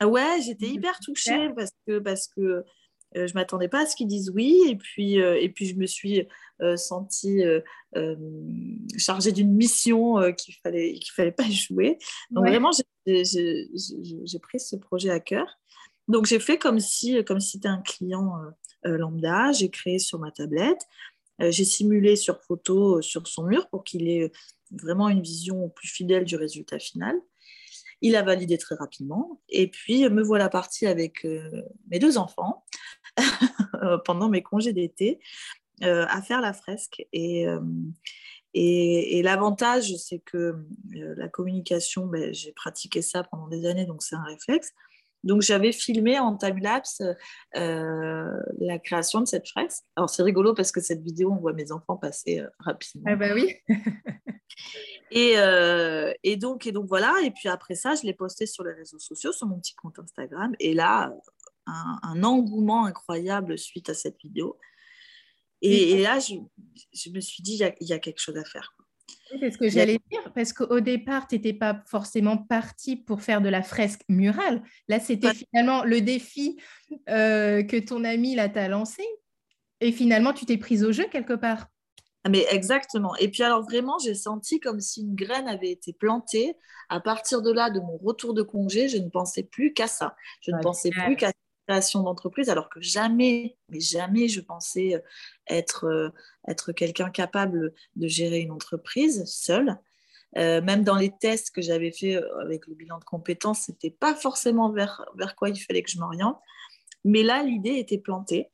Ah 0.00 0.08
ouais, 0.08 0.40
j'étais 0.44 0.66
hyper 0.66 0.98
touchée 1.00 1.50
parce 1.56 1.70
que, 1.86 1.98
parce 1.98 2.28
que 2.28 2.40
euh, 2.40 2.64
je 3.14 3.20
ne 3.22 3.34
m'attendais 3.34 3.68
pas 3.68 3.82
à 3.82 3.86
ce 3.86 3.96
qu'ils 3.96 4.06
disent 4.06 4.30
oui. 4.30 4.60
Et 4.68 4.76
puis, 4.76 5.20
euh, 5.20 5.40
et 5.40 5.48
puis 5.48 5.66
je 5.66 5.76
me 5.76 5.86
suis 5.86 6.26
sentie 6.76 7.42
chargée 8.96 9.32
d'une 9.32 9.54
mission 9.54 10.16
qu'il 10.32 10.54
ne 10.54 10.60
fallait, 10.62 10.94
qu'il 10.94 11.12
fallait 11.14 11.32
pas 11.32 11.48
jouer. 11.48 11.98
Donc 12.30 12.46
vraiment, 12.46 12.70
j'ai 13.06 14.38
pris 14.42 14.60
ce 14.60 14.76
projet 14.76 15.10
à 15.10 15.20
cœur. 15.20 15.46
Donc 16.08 16.26
j'ai 16.26 16.40
fait 16.40 16.58
comme 16.58 16.80
si, 16.80 17.22
comme 17.24 17.40
si 17.40 17.52
c'était 17.52 17.68
un 17.68 17.82
client 17.82 18.32
lambda. 18.82 19.52
J'ai 19.52 19.70
créé 19.70 19.98
sur 19.98 20.18
ma 20.18 20.30
tablette. 20.30 20.80
J'ai 21.40 21.64
simulé 21.64 22.16
sur 22.16 22.42
photo 22.42 23.00
sur 23.00 23.26
son 23.28 23.44
mur 23.44 23.68
pour 23.68 23.84
qu'il 23.84 24.08
ait 24.08 24.32
vraiment 24.70 25.08
une 25.08 25.22
vision 25.22 25.68
plus 25.70 25.88
fidèle 25.88 26.24
du 26.24 26.36
résultat 26.36 26.78
final. 26.78 27.16
Il 28.00 28.14
a 28.14 28.22
validé 28.22 28.58
très 28.58 28.76
rapidement. 28.76 29.40
Et 29.48 29.68
puis, 29.68 30.08
me 30.08 30.22
voilà 30.22 30.48
partie 30.48 30.86
avec 30.86 31.24
euh, 31.24 31.62
mes 31.90 31.98
deux 31.98 32.16
enfants 32.16 32.64
pendant 34.04 34.28
mes 34.28 34.42
congés 34.42 34.72
d'été 34.72 35.18
à 35.80 36.22
faire 36.22 36.40
la 36.40 36.52
fresque. 36.52 37.06
Et, 37.12 37.46
et, 38.52 39.22
l'avantage, 39.22 39.94
c'est 39.96 40.18
que 40.18 40.56
la 40.90 41.28
communication, 41.28 42.06
ben, 42.06 42.32
j'ai 42.34 42.52
pratiqué 42.52 43.00
ça 43.00 43.22
pendant 43.22 43.46
des 43.46 43.64
années, 43.64 43.86
donc 43.86 44.02
c'est 44.02 44.16
un 44.16 44.24
réflexe. 44.24 44.72
Donc, 45.24 45.42
j'avais 45.42 45.72
filmé 45.72 46.18
en 46.18 46.36
time-lapse 46.36 47.02
euh, 47.56 48.40
la 48.60 48.78
création 48.78 49.20
de 49.20 49.26
cette 49.26 49.48
fresque. 49.48 49.84
Alors, 49.96 50.08
c'est 50.08 50.22
rigolo 50.22 50.54
parce 50.54 50.70
que 50.70 50.80
cette 50.80 51.02
vidéo, 51.02 51.32
on 51.32 51.40
voit 51.40 51.52
mes 51.52 51.72
enfants 51.72 51.96
passer 51.96 52.40
euh, 52.40 52.48
rapidement. 52.60 53.04
Ah, 53.06 53.16
bah 53.16 53.34
oui. 53.34 53.56
Euh, 55.16 56.12
et, 56.22 56.36
donc, 56.36 56.66
et 56.66 56.72
donc, 56.72 56.86
voilà. 56.86 57.14
Et 57.22 57.30
puis 57.30 57.48
après 57.48 57.74
ça, 57.74 57.94
je 57.94 58.02
l'ai 58.02 58.14
posté 58.14 58.46
sur 58.46 58.64
les 58.64 58.72
réseaux 58.72 58.98
sociaux, 58.98 59.32
sur 59.32 59.46
mon 59.46 59.58
petit 59.58 59.74
compte 59.74 59.98
Instagram. 59.98 60.54
Et 60.60 60.74
là, 60.74 61.12
un, 61.66 62.22
engouement 62.22 62.86
incroyable 62.86 63.58
suite 63.58 63.88
à 63.90 63.94
cette 63.94 64.18
vidéo. 64.22 64.58
Et, 65.60 66.02
là, 66.02 66.18
je, 66.20 66.34
me 67.10 67.20
suis 67.20 67.42
dit, 67.42 67.54
il 67.54 67.74
y, 67.80 67.86
y, 67.86 67.92
a 67.92 67.98
quelque 67.98 68.20
chose 68.20 68.36
à 68.36 68.44
faire. 68.44 68.76
C'est 69.40 69.50
ce 69.50 69.58
que 69.58 69.68
j'allais 69.68 69.98
dire, 70.10 70.32
parce 70.34 70.52
qu'au 70.52 70.80
départ, 70.80 71.26
tu 71.26 71.34
n'étais 71.34 71.52
pas 71.52 71.82
forcément 71.86 72.36
parti 72.36 72.96
pour 72.96 73.22
faire 73.22 73.40
de 73.40 73.48
la 73.48 73.62
fresque 73.62 74.02
murale. 74.08 74.62
Là, 74.88 75.00
c'était 75.00 75.34
finalement 75.34 75.84
le 75.84 76.00
défi 76.00 76.58
euh, 77.10 77.62
que 77.62 77.76
ton 77.76 78.04
ami 78.04 78.36
t'a 78.36 78.68
lancé. 78.68 79.02
Et 79.80 79.92
finalement, 79.92 80.32
tu 80.32 80.46
t'es 80.46 80.56
prise 80.56 80.84
au 80.84 80.92
jeu 80.92 81.06
quelque 81.10 81.34
part. 81.34 81.68
Mais 82.26 82.46
exactement. 82.50 83.14
Et 83.16 83.28
puis 83.28 83.42
alors 83.42 83.62
vraiment, 83.62 83.98
j'ai 83.98 84.14
senti 84.14 84.60
comme 84.60 84.80
si 84.80 85.02
une 85.02 85.14
graine 85.14 85.48
avait 85.48 85.70
été 85.70 85.92
plantée. 85.92 86.56
À 86.88 87.00
partir 87.00 87.42
de 87.42 87.52
là, 87.52 87.70
de 87.70 87.80
mon 87.80 87.96
retour 87.98 88.34
de 88.34 88.42
congé, 88.42 88.88
je 88.88 88.98
ne 88.98 89.08
pensais 89.08 89.42
plus 89.42 89.72
qu'à 89.72 89.86
ça. 89.86 90.16
Je 90.40 90.50
ne 90.50 90.60
pensais 90.60 90.90
plus 90.90 91.16
qu'à 91.16 91.32
création 91.66 92.02
d'entreprise, 92.02 92.48
alors 92.48 92.70
que 92.70 92.80
jamais, 92.80 93.58
mais 93.68 93.80
jamais 93.80 94.26
je 94.28 94.40
pensais 94.40 94.94
euh, 94.94 95.00
être, 95.48 95.84
euh, 95.84 96.08
être 96.48 96.72
quelqu'un 96.72 97.10
capable 97.10 97.74
de 97.96 98.08
gérer 98.08 98.40
une 98.40 98.52
entreprise 98.52 99.24
seule. 99.26 99.78
Euh, 100.36 100.60
même 100.60 100.82
dans 100.82 100.96
les 100.96 101.10
tests 101.10 101.54
que 101.54 101.62
j'avais 101.62 101.92
fait 101.92 102.20
avec 102.42 102.66
le 102.66 102.74
bilan 102.74 102.98
de 102.98 103.04
compétences, 103.04 103.66
ce 103.66 103.72
n'était 103.72 103.90
pas 103.90 104.14
forcément 104.14 104.70
vers, 104.72 105.04
vers 105.16 105.36
quoi 105.36 105.50
il 105.50 105.58
fallait 105.58 105.82
que 105.82 105.90
je 105.90 105.98
m'oriente. 105.98 106.38
Mais 107.04 107.22
là, 107.22 107.42
l'idée 107.42 107.76
était 107.76 107.98
plantée 107.98 108.50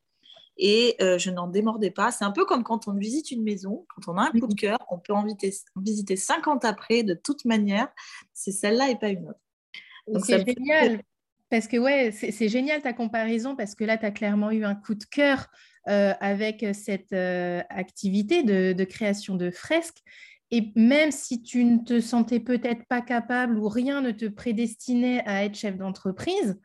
et 0.56 0.96
je 1.00 1.30
n'en 1.30 1.48
démordais 1.48 1.90
pas. 1.90 2.12
C'est 2.12 2.24
un 2.24 2.30
peu 2.30 2.44
comme 2.44 2.62
quand 2.62 2.86
on 2.88 2.94
visite 2.94 3.30
une 3.30 3.42
maison, 3.42 3.86
quand 3.88 4.12
on 4.12 4.16
a 4.16 4.22
un 4.22 4.30
coup 4.30 4.46
de 4.46 4.54
cœur, 4.54 4.78
on 4.90 4.98
peut 4.98 5.12
en 5.12 5.24
visiter, 5.24 5.52
visiter 5.76 6.16
50 6.16 6.64
après 6.64 7.02
de 7.02 7.14
toute 7.14 7.44
manière. 7.44 7.88
C'est 8.32 8.52
celle-là 8.52 8.90
et 8.90 8.96
pas 8.96 9.08
une 9.08 9.28
autre. 9.28 10.24
C'est 10.24 10.46
génial 10.46 11.02
parce 11.50 11.68
que 11.68 11.76
ouais, 11.76 12.10
c'est 12.10 12.48
génial 12.48 12.82
ta 12.82 12.92
comparaison 12.92 13.54
parce 13.54 13.76
que 13.76 13.84
là, 13.84 13.96
tu 13.96 14.06
as 14.06 14.10
clairement 14.10 14.50
eu 14.50 14.64
un 14.64 14.74
coup 14.74 14.94
de 14.94 15.04
cœur 15.04 15.46
euh, 15.88 16.12
avec 16.20 16.66
cette 16.72 17.12
euh, 17.12 17.62
activité 17.68 18.42
de, 18.42 18.84
création 18.84 19.36
de 19.36 19.50
fresques. 19.50 20.02
Et 20.50 20.72
même 20.74 21.12
si 21.12 21.42
tu 21.42 21.64
ne 21.64 21.78
te 21.78 22.00
sentais 22.00 22.40
peut-être 22.40 22.84
pas 22.86 23.00
capable 23.00 23.58
ou 23.58 23.68
rien 23.68 24.00
ne 24.00 24.10
te 24.10 24.26
prédestinait 24.26 25.22
à 25.26 25.44
être 25.44 25.54
chef 25.54 25.76
d'entreprise, 25.76 26.58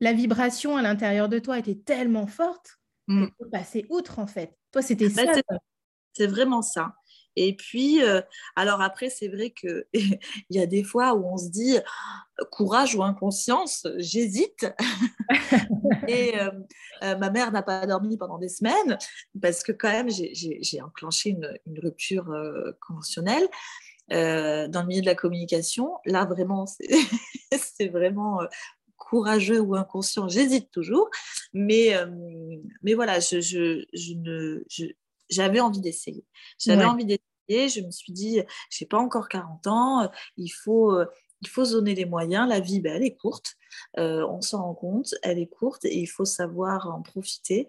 la 0.00 0.12
vibration 0.12 0.76
à 0.76 0.82
l'intérieur 0.82 1.28
de 1.28 1.38
toi 1.38 1.58
était 1.58 1.74
tellement 1.74 2.26
forte 2.26 2.78
mmh. 3.06 3.28
passais 3.50 3.84
outre 3.90 4.18
en 4.18 4.26
fait. 4.26 4.56
Toi, 4.72 4.82
c'était 4.82 5.08
bah, 5.08 5.34
ça. 5.34 5.40
C'est 6.12 6.26
vraiment 6.26 6.62
ça. 6.62 6.94
Et 7.36 7.54
puis, 7.54 8.02
euh, 8.02 8.22
alors 8.56 8.80
après, 8.80 9.10
c'est 9.10 9.28
vrai 9.28 9.50
qu'il 9.50 9.84
y 10.50 10.58
a 10.58 10.66
des 10.66 10.82
fois 10.82 11.14
où 11.14 11.26
on 11.26 11.36
se 11.36 11.50
dit 11.50 11.76
courage 12.50 12.94
ou 12.96 13.02
inconscience, 13.02 13.86
j'hésite. 13.98 14.66
et 16.08 16.40
euh, 16.40 16.50
euh, 17.02 17.16
ma 17.18 17.30
mère 17.30 17.52
n'a 17.52 17.62
pas 17.62 17.86
dormi 17.86 18.16
pendant 18.16 18.38
des 18.38 18.48
semaines 18.48 18.98
parce 19.40 19.62
que 19.62 19.72
quand 19.72 19.90
même, 19.90 20.08
j'ai 20.10 20.82
enclenché 20.82 21.30
une, 21.30 21.78
rupture 21.78 22.32
conventionnelle. 22.80 23.46
dans 24.08 24.80
le 24.82 24.86
milieu 24.86 25.02
de 25.02 25.06
la 25.06 25.14
communication, 25.14 25.92
là 26.06 26.24
vraiment, 26.24 26.64
c'est 26.66 27.88
vraiment 27.90 28.40
courageux 28.96 29.60
ou 29.60 29.74
inconscient, 29.74 30.28
j'hésite 30.28 30.70
toujours. 30.70 31.08
Mais, 31.52 31.94
mais 32.82 32.94
voilà, 32.94 33.20
je, 33.20 33.40
je, 33.40 33.84
je 33.92 34.14
ne, 34.14 34.64
j'avais 35.28 35.60
envie 35.60 35.80
d'essayer. 35.80 36.24
J'avais 36.58 36.84
envie 36.84 37.04
d'essayer. 37.04 37.68
Je 37.68 37.80
me 37.80 37.90
suis 37.90 38.12
dit, 38.12 38.40
je 38.70 38.84
n'ai 38.84 38.88
pas 38.88 38.98
encore 38.98 39.28
40 39.28 39.66
ans, 39.68 40.10
il 40.36 40.48
faut, 40.48 40.92
euh, 40.92 41.06
il 41.42 41.48
faut 41.48 41.64
zoner 41.64 41.94
les 41.94 42.04
moyens. 42.04 42.48
La 42.48 42.60
vie, 42.60 42.80
ben, 42.80 42.96
elle 42.96 43.04
est 43.04 43.14
courte. 43.14 43.54
Euh, 43.98 44.26
on 44.28 44.40
s'en 44.40 44.62
rend 44.62 44.74
compte, 44.74 45.14
elle 45.22 45.38
est 45.38 45.46
courte 45.46 45.84
et 45.84 45.98
il 45.98 46.06
faut 46.06 46.24
savoir 46.24 46.88
en 46.88 47.02
profiter. 47.02 47.68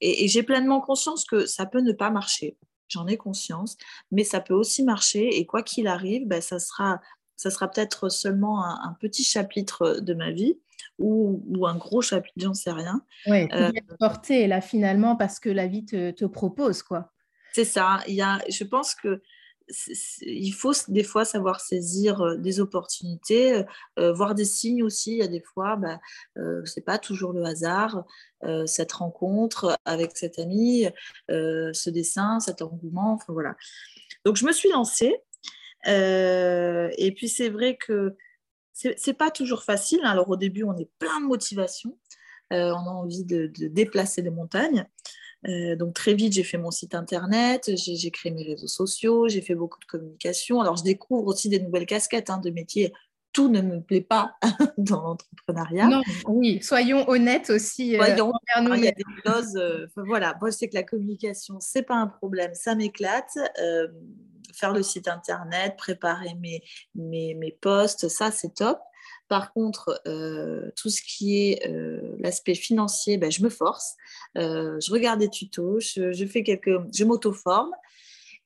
Et, 0.00 0.28
j'ai 0.28 0.42
pleinement 0.42 0.80
conscience 0.80 1.24
que 1.24 1.44
ça 1.44 1.66
peut 1.66 1.80
ne 1.80 1.92
pas 1.92 2.10
marcher. 2.10 2.56
J'en 2.88 3.06
ai 3.06 3.16
conscience, 3.16 3.76
mais 4.10 4.24
ça 4.24 4.40
peut 4.40 4.54
aussi 4.54 4.82
marcher. 4.82 5.38
Et 5.38 5.46
quoi 5.46 5.62
qu'il 5.62 5.86
arrive, 5.86 6.26
ben, 6.26 6.40
ça 6.40 6.58
sera, 6.58 7.00
ça 7.40 7.50
sera 7.50 7.68
peut-être 7.68 8.08
seulement 8.08 8.64
un, 8.64 8.96
petit 9.00 9.24
chapitre 9.24 10.00
de 10.00 10.14
ma 10.14 10.30
vie 10.30 10.58
ou, 10.98 11.66
un 11.66 11.76
gros 11.76 12.02
chapitre, 12.02 12.34
j'en 12.36 12.54
sais 12.54 12.72
rien. 12.72 13.02
Oui, 13.26 13.48
euh, 13.54 13.70
porter 13.98 14.46
là 14.46 14.60
finalement 14.60 15.16
parce 15.16 15.40
que 15.40 15.48
la 15.48 15.66
vie 15.66 15.84
te, 15.84 16.10
te 16.10 16.24
propose 16.26 16.82
quoi. 16.82 17.12
C'est 17.52 17.64
ça. 17.64 18.00
Il 18.06 18.14
y 18.14 18.22
a, 18.22 18.38
je 18.48 18.64
pense 18.64 18.94
que 18.94 19.22
il 20.22 20.52
faut 20.52 20.72
des 20.88 21.02
fois 21.02 21.24
savoir 21.24 21.60
saisir 21.60 22.20
euh, 22.20 22.36
des 22.36 22.60
opportunités, 22.60 23.54
euh, 23.54 23.62
euh, 23.98 24.12
voir 24.12 24.34
des 24.34 24.44
signes 24.44 24.82
aussi. 24.82 25.12
Il 25.12 25.18
y 25.18 25.22
a 25.22 25.28
des 25.28 25.40
fois, 25.40 25.76
bah, 25.76 26.00
euh, 26.38 26.64
c'est 26.64 26.84
pas 26.84 26.98
toujours 26.98 27.32
le 27.32 27.44
hasard, 27.44 28.04
cette 28.64 28.92
rencontre 28.92 29.76
avec 29.84 30.16
cet 30.16 30.38
ami, 30.38 30.86
ce 31.28 31.90
dessin, 31.90 32.40
cet 32.40 32.62
engouement. 32.62 33.12
Enfin 33.12 33.34
voilà. 33.34 33.54
Donc 34.24 34.36
je 34.36 34.46
me 34.46 34.52
suis 34.52 34.70
lancée. 34.70 35.14
Et 35.86 37.12
puis 37.16 37.28
c'est 37.28 37.48
vrai 37.48 37.76
que 37.76 38.16
c'est 38.72 39.14
pas 39.14 39.30
toujours 39.30 39.62
facile. 39.62 40.00
Alors 40.04 40.28
au 40.30 40.36
début, 40.36 40.64
on 40.64 40.76
est 40.76 40.88
plein 40.98 41.20
de 41.20 41.26
motivation. 41.26 41.96
on 42.50 42.56
a 42.56 42.90
envie 42.90 43.24
de, 43.24 43.46
déplacer 43.68 44.22
des 44.22 44.30
montagnes. 44.30 44.86
donc 45.44 45.94
très 45.94 46.14
vite, 46.14 46.32
j'ai 46.32 46.44
fait 46.44 46.58
mon 46.58 46.70
site 46.70 46.94
internet, 46.94 47.70
j'ai 47.76 48.10
créé 48.10 48.32
mes 48.32 48.44
réseaux 48.44 48.68
sociaux, 48.68 49.28
j'ai 49.28 49.42
fait 49.42 49.54
beaucoup 49.54 49.80
de 49.80 49.86
communication. 49.86 50.60
Alors 50.60 50.76
je 50.76 50.84
découvre 50.84 51.26
aussi 51.26 51.48
des 51.48 51.60
nouvelles 51.60 51.86
casquettes 51.86 52.30
hein, 52.30 52.38
de 52.38 52.50
métiers 52.50 52.92
tout 53.32 53.48
ne 53.48 53.60
me 53.60 53.80
plaît 53.80 54.00
pas 54.00 54.34
dans 54.78 55.02
l'entrepreneuriat. 55.02 55.88
Non, 55.88 56.02
oui, 56.26 56.60
soyons 56.62 57.08
honnêtes 57.08 57.50
aussi. 57.50 57.96
Euh, 57.96 58.04
soyons, 58.04 58.32
il 58.74 58.84
y 58.84 58.88
a 58.88 58.92
des 58.92 59.04
choses. 59.24 59.56
Euh, 59.56 59.86
voilà, 59.96 60.36
moi 60.40 60.50
je 60.50 60.56
sais 60.56 60.68
que 60.68 60.74
la 60.74 60.82
communication, 60.82 61.58
c'est 61.60 61.82
pas 61.82 61.96
un 61.96 62.06
problème, 62.06 62.54
ça 62.54 62.74
m'éclate. 62.74 63.38
Euh, 64.50 64.54
faire 64.54 64.72
le 64.72 64.82
site 64.82 65.08
internet, 65.08 65.74
préparer 65.76 66.34
mes, 66.34 66.62
mes, 66.94 67.34
mes 67.34 67.52
posts, 67.52 68.08
ça 68.08 68.30
c'est 68.30 68.54
top. 68.54 68.78
Par 69.28 69.52
contre, 69.52 70.02
tout 70.74 70.90
ce 70.90 71.00
qui 71.02 71.40
est 71.40 71.72
l'aspect 72.18 72.56
financier, 72.56 73.16
ben, 73.16 73.30
je 73.30 73.44
me 73.44 73.48
force. 73.48 73.94
je 74.34 74.92
regarde 74.92 75.20
des 75.20 75.30
tutos, 75.30 75.78
je, 75.78 76.12
je 76.12 76.26
fais 76.26 76.42
quelques, 76.42 76.80
je 76.92 77.04
m'auto-forme. 77.04 77.70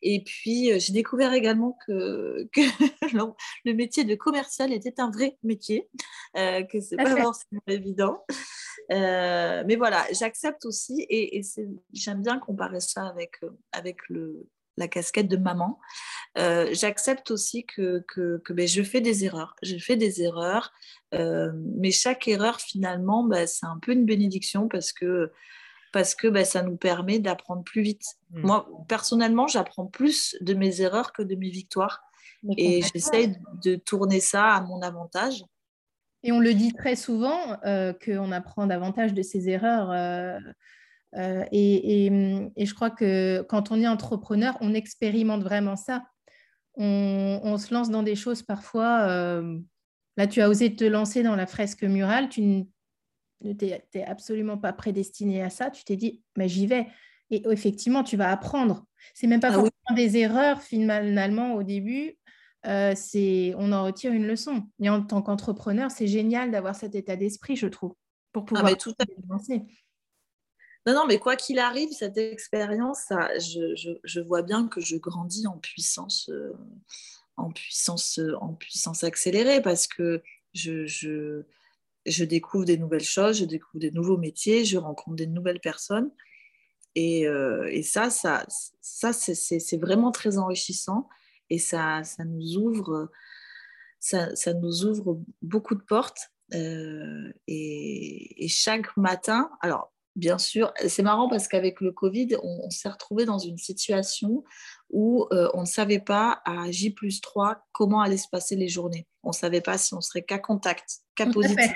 Et 0.06 0.22
puis, 0.22 0.70
euh, 0.70 0.78
j'ai 0.78 0.92
découvert 0.92 1.32
également 1.32 1.76
que, 1.86 2.46
le 3.64 3.72
métier 3.72 4.04
de 4.04 4.14
commercial 4.14 4.70
était 4.72 5.00
un 5.00 5.10
vrai 5.10 5.38
métier, 5.42 5.88
euh, 6.36 6.62
que 6.62 6.80
ce 6.80 6.94
n'est 6.94 7.02
pas 7.02 7.16
forcément 7.32 7.62
évident. 7.66 8.22
Euh, 8.92 9.64
mais 9.66 9.76
voilà, 9.76 10.06
j'accepte 10.12 10.66
aussi, 10.66 11.06
et, 11.08 11.40
j'aime 11.94 12.22
bien 12.22 12.38
comparer 12.38 12.80
ça 12.80 13.06
avec, 13.06 13.40
avec 13.72 13.96
le, 14.10 14.46
la 14.76 14.88
casquette 14.88 15.28
de 15.28 15.36
maman. 15.36 15.78
j'accepte 16.36 17.30
aussi 17.30 17.64
que, 17.64 18.04
que, 18.08 18.52
ben, 18.52 18.66
je 18.66 18.82
fais 18.82 19.00
des 19.00 19.24
erreurs. 19.24 19.56
Je 19.62 19.76
fais 19.78 19.96
des 19.96 20.22
erreurs, 20.22 20.72
mais 21.12 21.90
chaque 21.90 22.28
erreur, 22.28 22.60
finalement, 22.60 23.24
ben, 23.24 23.46
c'est 23.46 23.66
un 23.66 23.78
peu 23.80 23.92
une 23.92 24.06
bénédiction 24.06 24.68
parce 24.68 24.92
que 24.92 25.32
parce 25.94 26.16
que 26.16 26.26
bah, 26.26 26.44
ça 26.44 26.64
nous 26.64 26.76
permet 26.76 27.20
d'apprendre 27.20 27.62
plus 27.62 27.82
vite. 27.82 28.04
Hmm. 28.30 28.40
Moi, 28.40 28.68
personnellement, 28.88 29.46
j'apprends 29.46 29.86
plus 29.86 30.36
de 30.40 30.52
mes 30.52 30.80
erreurs 30.80 31.12
que 31.12 31.22
de 31.22 31.36
mes 31.36 31.50
victoires. 31.50 32.02
Et 32.58 32.82
j'essaie 32.82 33.36
de 33.62 33.76
tourner 33.76 34.20
ça 34.20 34.54
à 34.54 34.60
mon 34.60 34.82
avantage. 34.82 35.44
Et 36.24 36.32
on 36.32 36.40
le 36.40 36.52
dit 36.52 36.72
très 36.72 36.96
souvent 36.96 37.38
euh, 37.64 37.92
qu'on 37.92 38.32
apprend 38.32 38.66
davantage 38.66 39.14
de 39.14 39.22
ses 39.22 39.48
erreurs. 39.48 39.90
Euh, 41.16 41.42
euh, 41.42 41.44
et, 41.52 42.66
je 42.66 42.74
crois 42.74 42.90
que 42.90 43.42
quand 43.48 43.70
on 43.70 43.80
est 43.80 43.86
entrepreneur, 43.86 44.56
on 44.60 44.74
expérimente 44.74 45.42
vraiment 45.42 45.76
ça. 45.76 46.04
On, 46.76 47.56
se 47.56 47.72
lance 47.72 47.90
dans 47.90 48.02
des 48.02 48.16
choses 48.16 48.42
parfois. 48.42 49.06
là, 50.16 50.26
tu 50.26 50.40
as 50.40 50.48
osé 50.48 50.74
te 50.74 50.84
lancer 50.84 51.22
dans 51.22 51.36
la 51.36 51.46
fresque 51.46 51.84
murale. 51.84 52.28
Tu 52.28 52.64
tu 53.42 53.66
n'es 53.66 54.04
absolument 54.06 54.56
pas 54.56 54.72
prédestiné 54.72 55.42
à 55.42 55.50
ça, 55.50 55.70
tu 55.70 55.84
t'es 55.84 55.96
dit, 55.96 56.22
mais 56.36 56.48
j'y 56.48 56.66
vais. 56.66 56.86
Et 57.30 57.42
effectivement, 57.50 58.02
tu 58.02 58.16
vas 58.16 58.30
apprendre. 58.30 58.86
C'est 59.12 59.26
même 59.26 59.40
pas 59.40 59.48
ah 59.48 59.52
forcément 59.52 59.94
des 59.96 60.16
erreurs 60.16 60.62
finalement 60.62 61.54
au 61.54 61.62
début. 61.62 62.16
Euh, 62.66 62.94
on 63.58 63.72
en 63.72 63.84
retire 63.84 64.12
une 64.12 64.26
leçon. 64.26 64.66
Et 64.80 64.88
en 64.88 65.02
tant 65.02 65.20
qu'entrepreneur, 65.20 65.90
c'est 65.90 66.06
génial 66.06 66.50
d'avoir 66.50 66.74
cet 66.74 66.94
état 66.94 67.16
d'esprit, 67.16 67.56
je 67.56 67.66
trouve, 67.66 67.94
pour 68.32 68.44
ah, 68.44 68.46
pouvoir 68.46 68.76
tout 68.76 68.94
avancer. 69.28 69.62
Non, 70.86 70.94
non, 70.94 71.06
mais 71.06 71.18
quoi 71.18 71.36
qu'il 71.36 71.58
arrive, 71.58 71.90
cette 71.92 72.18
expérience, 72.18 73.06
je, 73.08 74.20
vois 74.20 74.42
bien 74.42 74.68
que 74.68 74.80
je 74.80 74.96
grandis 74.96 75.46
en 75.46 75.58
puissance, 75.58 76.28
euh, 76.28 76.52
en 77.36 77.50
puissance, 77.50 78.20
en 78.40 78.52
puissance 78.54 79.02
accélérée 79.02 79.62
parce 79.62 79.86
que 79.86 80.22
je, 80.52 81.44
découvre 82.24 82.66
des 82.66 82.76
nouvelles 82.76 83.04
choses, 83.04 83.38
je 83.38 83.46
découvre 83.46 83.80
des 83.80 83.92
nouveaux 83.92 84.18
métiers, 84.18 84.64
je 84.64 84.76
rencontre 84.76 85.16
des 85.16 85.26
nouvelles 85.26 85.60
personnes. 85.60 86.10
Et, 86.94 87.26
euh, 87.26 87.82
ça, 87.82 88.10
ça, 88.10 88.44
ça 88.80 89.12
c'est 89.12 89.78
vraiment 89.78 90.12
très 90.12 90.36
enrichissant 90.36 91.08
et 91.48 91.58
ça, 91.58 92.04
ça, 92.04 92.24
nous, 92.24 92.56
ouvre, 92.56 93.10
ça, 94.00 94.34
nous 94.54 94.84
ouvre 94.84 95.20
beaucoup 95.40 95.74
de 95.74 95.82
portes. 95.82 96.30
Euh, 96.52 97.32
et, 97.46 98.46
chaque 98.48 98.94
matin, 98.96 99.50
alors 99.60 99.93
bien 100.16 100.38
sûr, 100.38 100.72
c'est 100.86 101.02
marrant 101.02 101.28
parce 101.28 101.48
qu'avec 101.48 101.80
le 101.80 101.92
Covid, 101.92 102.36
on, 102.42 102.70
s'est 102.70 102.88
retrouvé 102.88 103.24
dans 103.24 103.38
une 103.38 103.58
situation 103.58 104.44
où 104.90 105.26
euh, 105.32 105.48
on 105.54 105.62
ne 105.62 105.66
savait 105.66 106.00
pas 106.00 106.40
à 106.44 106.70
J 106.70 106.90
plus 106.90 107.20
3 107.20 107.66
comment 107.72 108.00
allaient 108.00 108.16
se 108.16 108.28
passer 108.28 108.56
les 108.56 108.68
journées. 108.68 109.06
On 109.22 109.30
ne 109.30 109.34
savait 109.34 109.60
pas 109.60 109.78
si 109.78 109.94
on 109.94 110.00
serait 110.00 110.22
qu'à 110.22 110.38
contact, 110.38 111.00
qu'à 111.14 111.26
positif. 111.26 111.72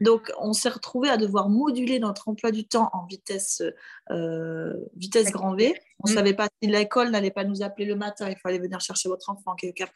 Donc, 0.00 0.30
on 0.38 0.52
s'est 0.52 0.68
retrouvé 0.68 1.08
à 1.08 1.16
devoir 1.16 1.48
moduler 1.48 1.98
notre 1.98 2.28
emploi 2.28 2.52
du 2.52 2.64
temps 2.64 2.88
en 2.92 3.04
vitesse, 3.06 3.62
euh, 4.10 4.72
vitesse 4.94 5.32
grand 5.32 5.56
V. 5.56 5.74
On 6.04 6.08
ne 6.08 6.12
mm. 6.12 6.16
savait 6.16 6.34
pas 6.34 6.48
si 6.62 6.68
l'école 6.68 7.10
n'allait 7.10 7.32
pas 7.32 7.42
nous 7.42 7.62
appeler 7.62 7.84
le 7.84 7.96
matin, 7.96 8.30
il 8.30 8.36
fallait 8.36 8.60
venir 8.60 8.80
chercher 8.80 9.08
votre 9.08 9.28
enfant, 9.30 9.56
quel 9.56 9.72
cas 9.72 9.88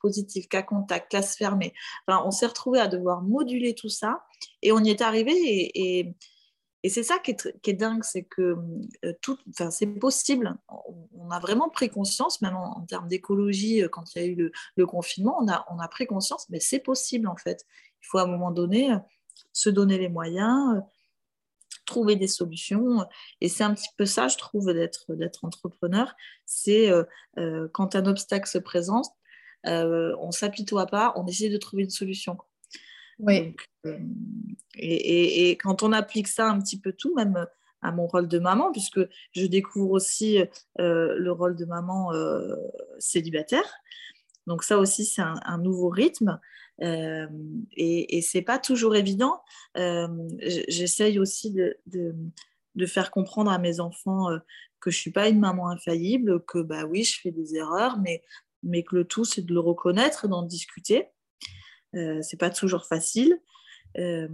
positif, 0.00 0.48
cas 0.48 0.62
contact, 0.62 1.10
classe 1.10 1.36
fermée. 1.36 1.72
Enfin, 2.06 2.22
on 2.24 2.30
s'est 2.30 2.46
retrouvé 2.46 2.78
à 2.78 2.86
devoir 2.86 3.22
moduler 3.22 3.74
tout 3.74 3.88
ça 3.88 4.24
et 4.62 4.70
on 4.70 4.78
y 4.78 4.90
est 4.90 5.02
arrivé 5.02 5.32
et 5.34 5.78
et 5.98 6.14
c'est 6.84 7.02
ça 7.02 7.18
qui 7.18 7.32
est, 7.32 7.72
dingue, 7.72 8.04
c'est 8.04 8.22
que 8.22 8.56
euh, 9.04 9.12
c'est 9.70 9.86
possible. 9.98 10.56
On, 10.68 11.30
a 11.30 11.40
vraiment 11.40 11.68
pris 11.68 11.90
conscience, 11.90 12.40
même 12.40 12.56
en, 12.56 12.80
termes 12.82 13.08
d'écologie, 13.08 13.82
euh, 13.82 13.88
quand 13.88 14.14
il 14.14 14.22
y 14.22 14.24
a 14.24 14.28
eu 14.28 14.52
le, 14.76 14.86
confinement, 14.86 15.38
on 15.40 15.48
a, 15.48 15.66
on 15.70 15.78
a, 15.80 15.88
pris 15.88 16.06
conscience, 16.06 16.48
mais 16.50 16.60
c'est 16.60 16.78
possible 16.78 17.26
en 17.26 17.36
fait. 17.36 17.66
Il 18.02 18.06
faut 18.06 18.18
à 18.18 18.22
un 18.22 18.26
moment 18.26 18.52
donné 18.52 18.92
euh, 18.92 18.98
se 19.52 19.70
donner 19.70 19.98
les 19.98 20.08
moyens, 20.08 20.80
trouver 21.84 22.14
des 22.14 22.28
solutions. 22.28 23.04
Et 23.40 23.48
c'est 23.48 23.64
un 23.64 23.74
petit 23.74 23.90
peu 23.96 24.06
ça, 24.06 24.28
je 24.28 24.36
trouve, 24.36 24.72
d'être, 24.72 25.06
entrepreneur. 25.42 26.14
C'est 26.44 26.90
quand 27.72 27.94
un 27.96 28.06
obstacle 28.06 28.48
se 28.48 28.58
présente, 28.58 29.06
on 29.64 30.26
ne 30.26 30.32
s'apitoie 30.32 30.86
pas, 30.86 31.12
on 31.16 31.26
essaie 31.26 31.48
de 31.48 31.56
trouver 31.56 31.84
une 31.84 31.90
solution. 31.90 32.36
Oui. 33.18 33.54
Euh, 33.86 33.98
et, 34.76 35.50
quand 35.60 35.82
on 35.82 35.92
applique 35.92 36.28
ça 36.28 36.48
un 36.48 36.60
petit 36.60 36.80
peu 36.80 36.92
tout, 36.92 37.14
même 37.14 37.46
à 37.82 37.92
mon 37.92 38.06
rôle 38.06 38.28
de 38.28 38.38
maman, 38.38 38.72
puisque 38.72 39.00
je 39.32 39.46
découvre 39.46 39.90
aussi 39.92 40.38
euh, 40.80 41.14
le 41.16 41.32
rôle 41.32 41.56
de 41.56 41.64
maman 41.64 42.12
euh, 42.12 42.54
célibataire. 42.98 43.74
Donc 44.46 44.64
ça 44.64 44.78
aussi, 44.78 45.04
c'est 45.04 45.22
un, 45.22 45.58
nouveau 45.58 45.88
rythme. 45.88 46.40
et, 46.80 48.16
et 48.16 48.22
c'est 48.22 48.42
pas 48.42 48.58
toujours 48.58 48.96
évident. 48.96 49.42
J'essaye 49.74 51.18
aussi 51.18 51.52
de, 51.52 51.76
de, 51.86 52.86
faire 52.86 53.10
comprendre 53.10 53.50
à 53.50 53.58
mes 53.58 53.78
enfants 53.80 54.28
que 54.80 54.90
je 54.90 54.96
suis 54.96 55.10
pas 55.10 55.28
une 55.28 55.40
maman 55.40 55.68
infaillible, 55.68 56.42
que 56.46 56.60
bah 56.60 56.84
oui, 56.84 57.04
je 57.04 57.20
fais 57.20 57.30
des 57.30 57.56
erreurs, 57.56 57.98
mais, 57.98 58.22
mais 58.62 58.84
que 58.84 58.96
le 58.96 59.04
tout, 59.04 59.24
c'est 59.24 59.42
de 59.42 59.52
le 59.52 59.60
reconnaître 59.60 60.24
et 60.24 60.28
d'en 60.28 60.42
discuter. 60.42 61.08
Euh, 61.94 62.20
c'est 62.22 62.36
pas 62.36 62.50
toujours 62.50 62.86
facile. 62.86 63.40
Euh, 63.96 64.28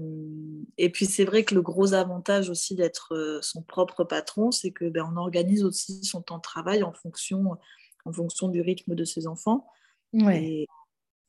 et 0.78 0.90
puis 0.90 1.06
c'est 1.06 1.24
vrai 1.24 1.44
que 1.44 1.54
le 1.54 1.62
gros 1.62 1.94
avantage 1.94 2.50
aussi 2.50 2.74
d'être 2.74 3.14
euh, 3.14 3.38
son 3.40 3.62
propre 3.62 4.02
patron, 4.02 4.50
c'est 4.50 4.72
que 4.72 4.86
ben, 4.86 5.08
on 5.12 5.16
organise 5.16 5.64
aussi 5.64 6.04
son 6.04 6.22
temps 6.22 6.38
de 6.38 6.42
travail 6.42 6.82
en 6.82 6.92
fonction, 6.92 7.56
en 8.04 8.12
fonction 8.12 8.48
du 8.48 8.60
rythme 8.60 8.94
de 8.94 9.04
ses 9.04 9.26
enfants. 9.26 9.66
Ouais. 10.12 10.66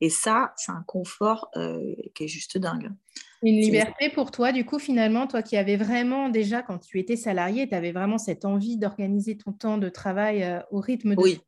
Et, 0.02 0.10
ça, 0.10 0.54
c'est 0.56 0.72
un 0.72 0.84
confort 0.84 1.50
qui 2.14 2.26
est 2.26 2.28
juste 2.28 2.60
dingue. 2.60 2.92
Une 3.44 3.60
liberté 3.60 4.10
pour 4.10 4.32
toi, 4.32 4.52
du 4.52 4.66
coup, 4.66 4.80
finalement, 4.80 5.28
toi 5.28 5.44
qui 5.44 5.56
avais 5.58 5.78
vraiment 5.78 6.30
déjà, 6.30 6.64
quand 6.64 6.80
tu 6.80 7.00
étais 7.00 7.16
salarié, 7.16 7.68
tu 7.68 7.76
avais 7.76 7.92
vraiment 7.92 8.18
cette 8.18 8.44
envie 8.44 8.78
d'organiser 8.78 9.38
ton 9.38 9.52
temps 9.52 9.78
de 9.78 9.90
travail 9.90 10.64
au 10.72 10.80
rythme 10.80 11.16
de 11.16 11.22
oui. 11.22 11.40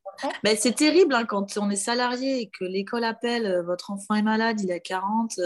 Ben, 0.43 0.57
c'est 0.57 0.75
terrible 0.75 1.13
hein, 1.13 1.25
quand 1.25 1.57
on 1.57 1.69
est 1.69 1.75
salarié 1.75 2.41
et 2.41 2.49
que 2.49 2.65
l'école 2.65 3.03
appelle, 3.03 3.45
euh, 3.45 3.61
votre 3.61 3.91
enfant 3.91 4.15
est 4.15 4.23
malade, 4.23 4.59
il 4.61 4.71
a 4.71 4.79
40, 4.79 5.39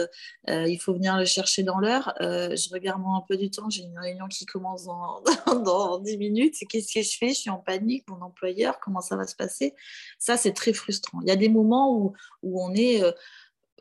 euh, 0.48 0.66
il 0.66 0.78
faut 0.78 0.94
venir 0.94 1.16
le 1.16 1.24
chercher 1.24 1.62
dans 1.62 1.78
l'heure. 1.78 2.14
Euh, 2.20 2.56
je 2.56 2.70
regarde 2.72 3.00
moi 3.00 3.16
un 3.18 3.24
peu 3.28 3.36
du 3.36 3.50
temps, 3.50 3.68
j'ai 3.68 3.82
une 3.82 3.98
réunion 3.98 4.28
qui 4.28 4.46
commence 4.46 4.84
dans, 4.84 5.22
dans 5.64 5.98
10 5.98 6.16
minutes. 6.16 6.54
Qu'est-ce 6.68 6.92
que 6.92 7.02
je 7.02 7.18
fais? 7.18 7.28
Je 7.28 7.40
suis 7.40 7.50
en 7.50 7.58
panique, 7.58 8.08
mon 8.08 8.20
employeur, 8.22 8.80
comment 8.80 9.00
ça 9.00 9.16
va 9.16 9.26
se 9.26 9.36
passer? 9.36 9.74
Ça, 10.18 10.36
c'est 10.36 10.52
très 10.52 10.72
frustrant. 10.72 11.20
Il 11.20 11.28
y 11.28 11.32
a 11.32 11.36
des 11.36 11.48
moments 11.48 11.94
où, 11.94 12.12
où 12.42 12.62
on 12.62 12.72
est 12.74 13.02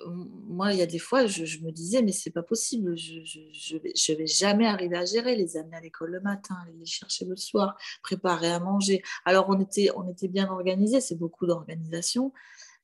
moi, 0.07 0.73
il 0.73 0.79
y 0.79 0.81
a 0.81 0.85
des 0.85 0.99
fois, 0.99 1.27
je, 1.27 1.59
me 1.59 1.71
disais, 1.71 2.01
mais 2.01 2.11
c'est 2.11 2.31
pas 2.31 2.43
possible, 2.43 2.97
je, 2.97 3.23
je, 3.23 3.77
vais, 3.77 3.93
vais 4.15 4.27
jamais 4.27 4.65
arriver 4.65 4.97
à 4.97 5.05
gérer, 5.05 5.35
les 5.35 5.57
amener 5.57 5.77
à 5.77 5.81
l'école 5.81 6.11
le 6.11 6.21
matin, 6.21 6.55
les 6.79 6.85
chercher 6.85 7.25
le 7.25 7.35
soir, 7.35 7.77
préparer 8.01 8.51
à 8.51 8.59
manger. 8.59 9.01
Alors, 9.25 9.47
on 9.49 9.59
était, 9.59 9.89
on 9.95 10.09
était 10.09 10.27
bien 10.27 10.49
organisé, 10.49 11.01
c'est 11.01 11.17
beaucoup 11.17 11.45
d'organisation. 11.45 12.33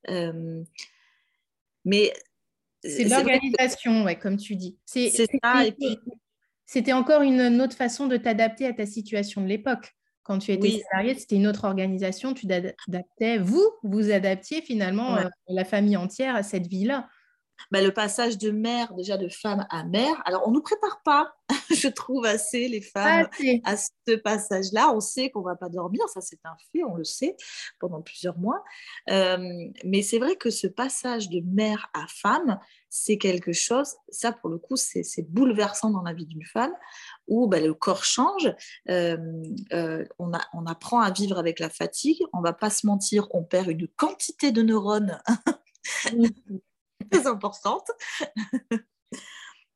Euh, 0.10 0.63
mais 1.86 2.13
c'est 2.84 3.06
l'organisation, 3.06 4.04
ouais, 4.04 4.17
comme 4.17 4.38
tu 4.38 4.56
dis. 4.56 4.78
C'est 4.86 5.10
ça. 5.10 5.63
C'était 6.70 6.93
encore 6.93 7.22
une 7.22 7.62
autre 7.62 7.78
façon 7.78 8.08
de 8.08 8.17
t'adapter 8.17 8.67
à 8.67 8.74
ta 8.74 8.86
situation 8.86 9.41
de 9.41 9.48
l'époque. 9.48 9.97
Quand 10.28 10.40
tu 10.40 10.52
étais 10.52 10.84
salarié, 10.92 11.18
c'était 11.18 11.38
une 11.38 11.48
autre 11.48 11.63
organisation, 11.63 12.34
tu 12.34 12.48
t'adaptais, 12.48 13.38
vous, 13.38 13.63
vous 13.84 14.12
adaptiez 14.12 14.62
finalement 14.62 15.16
euh, 15.16 15.24
la 15.48 15.63
famille 15.63 15.96
entière 15.96 16.36
à 16.36 16.44
cette 16.44 16.68
vie-là. 16.68 17.08
bah, 17.72 17.82
le 17.82 17.94
passage 17.94 18.38
de 18.38 18.52
mère, 18.52 18.94
déjà 18.94 19.16
de 19.16 19.30
femme 19.30 19.66
à 19.70 19.86
mère. 19.86 20.22
Alors, 20.26 20.44
on 20.46 20.50
ne 20.50 20.56
nous 20.56 20.62
prépare 20.62 21.02
pas, 21.06 21.34
je 21.74 21.88
trouve, 21.88 22.26
assez 22.26 22.68
les 22.68 22.82
femmes 22.82 23.30
à 23.63 23.78
ce 23.78 24.16
passage-là. 24.18 24.92
On 24.94 25.00
sait 25.00 25.30
qu'on 25.30 25.40
ne 25.40 25.46
va 25.46 25.56
pas 25.56 25.70
dormir, 25.70 26.02
ça 26.10 26.20
c'est 26.20 26.40
un 26.44 26.58
fait, 26.74 26.84
on 26.84 26.96
le 26.96 27.06
sait, 27.06 27.38
pendant 27.80 28.02
plusieurs 28.02 28.38
mois. 28.38 28.62
Euh, 29.10 29.38
mais 29.86 30.02
c'est 30.02 30.20
vrai 30.20 30.36
que 30.36 30.50
ce 30.50 30.68
passage 30.68 31.30
de 31.30 31.40
mère 31.40 31.90
à 31.94 32.06
femme, 32.10 32.60
c'est 32.90 33.18
quelque 33.18 33.54
chose, 33.54 33.94
ça 34.10 34.32
pour 34.32 34.50
le 34.50 34.58
coup, 34.58 34.76
c'est 34.76 35.32
bouleversant 35.32 35.92
dans 35.92 36.02
la 36.02 36.13
vie 36.13 36.26
d'une 36.26 36.46
femme, 36.46 36.74
où 37.28 37.48
bah, 37.48 37.60
le 37.60 37.74
corps 37.74 38.04
change, 38.04 38.54
euh, 38.90 39.18
euh, 39.74 40.06
on, 40.20 40.32
apprend 40.66 41.02
à 41.02 41.12
vivre 41.12 41.38
avec 41.38 41.60
la 41.60 41.70
fatigue, 41.70 42.22
on 42.34 42.42
va 42.42 42.54
pas 42.54 42.70
se 42.70 42.86
mentir, 42.88 43.28
on 43.32 43.44
perd 43.44 43.70
une 43.70 43.88
quantité 43.88 44.52
de 44.52 44.62
neurones 44.62 45.20
très 47.12 47.28
importante. 47.28 47.90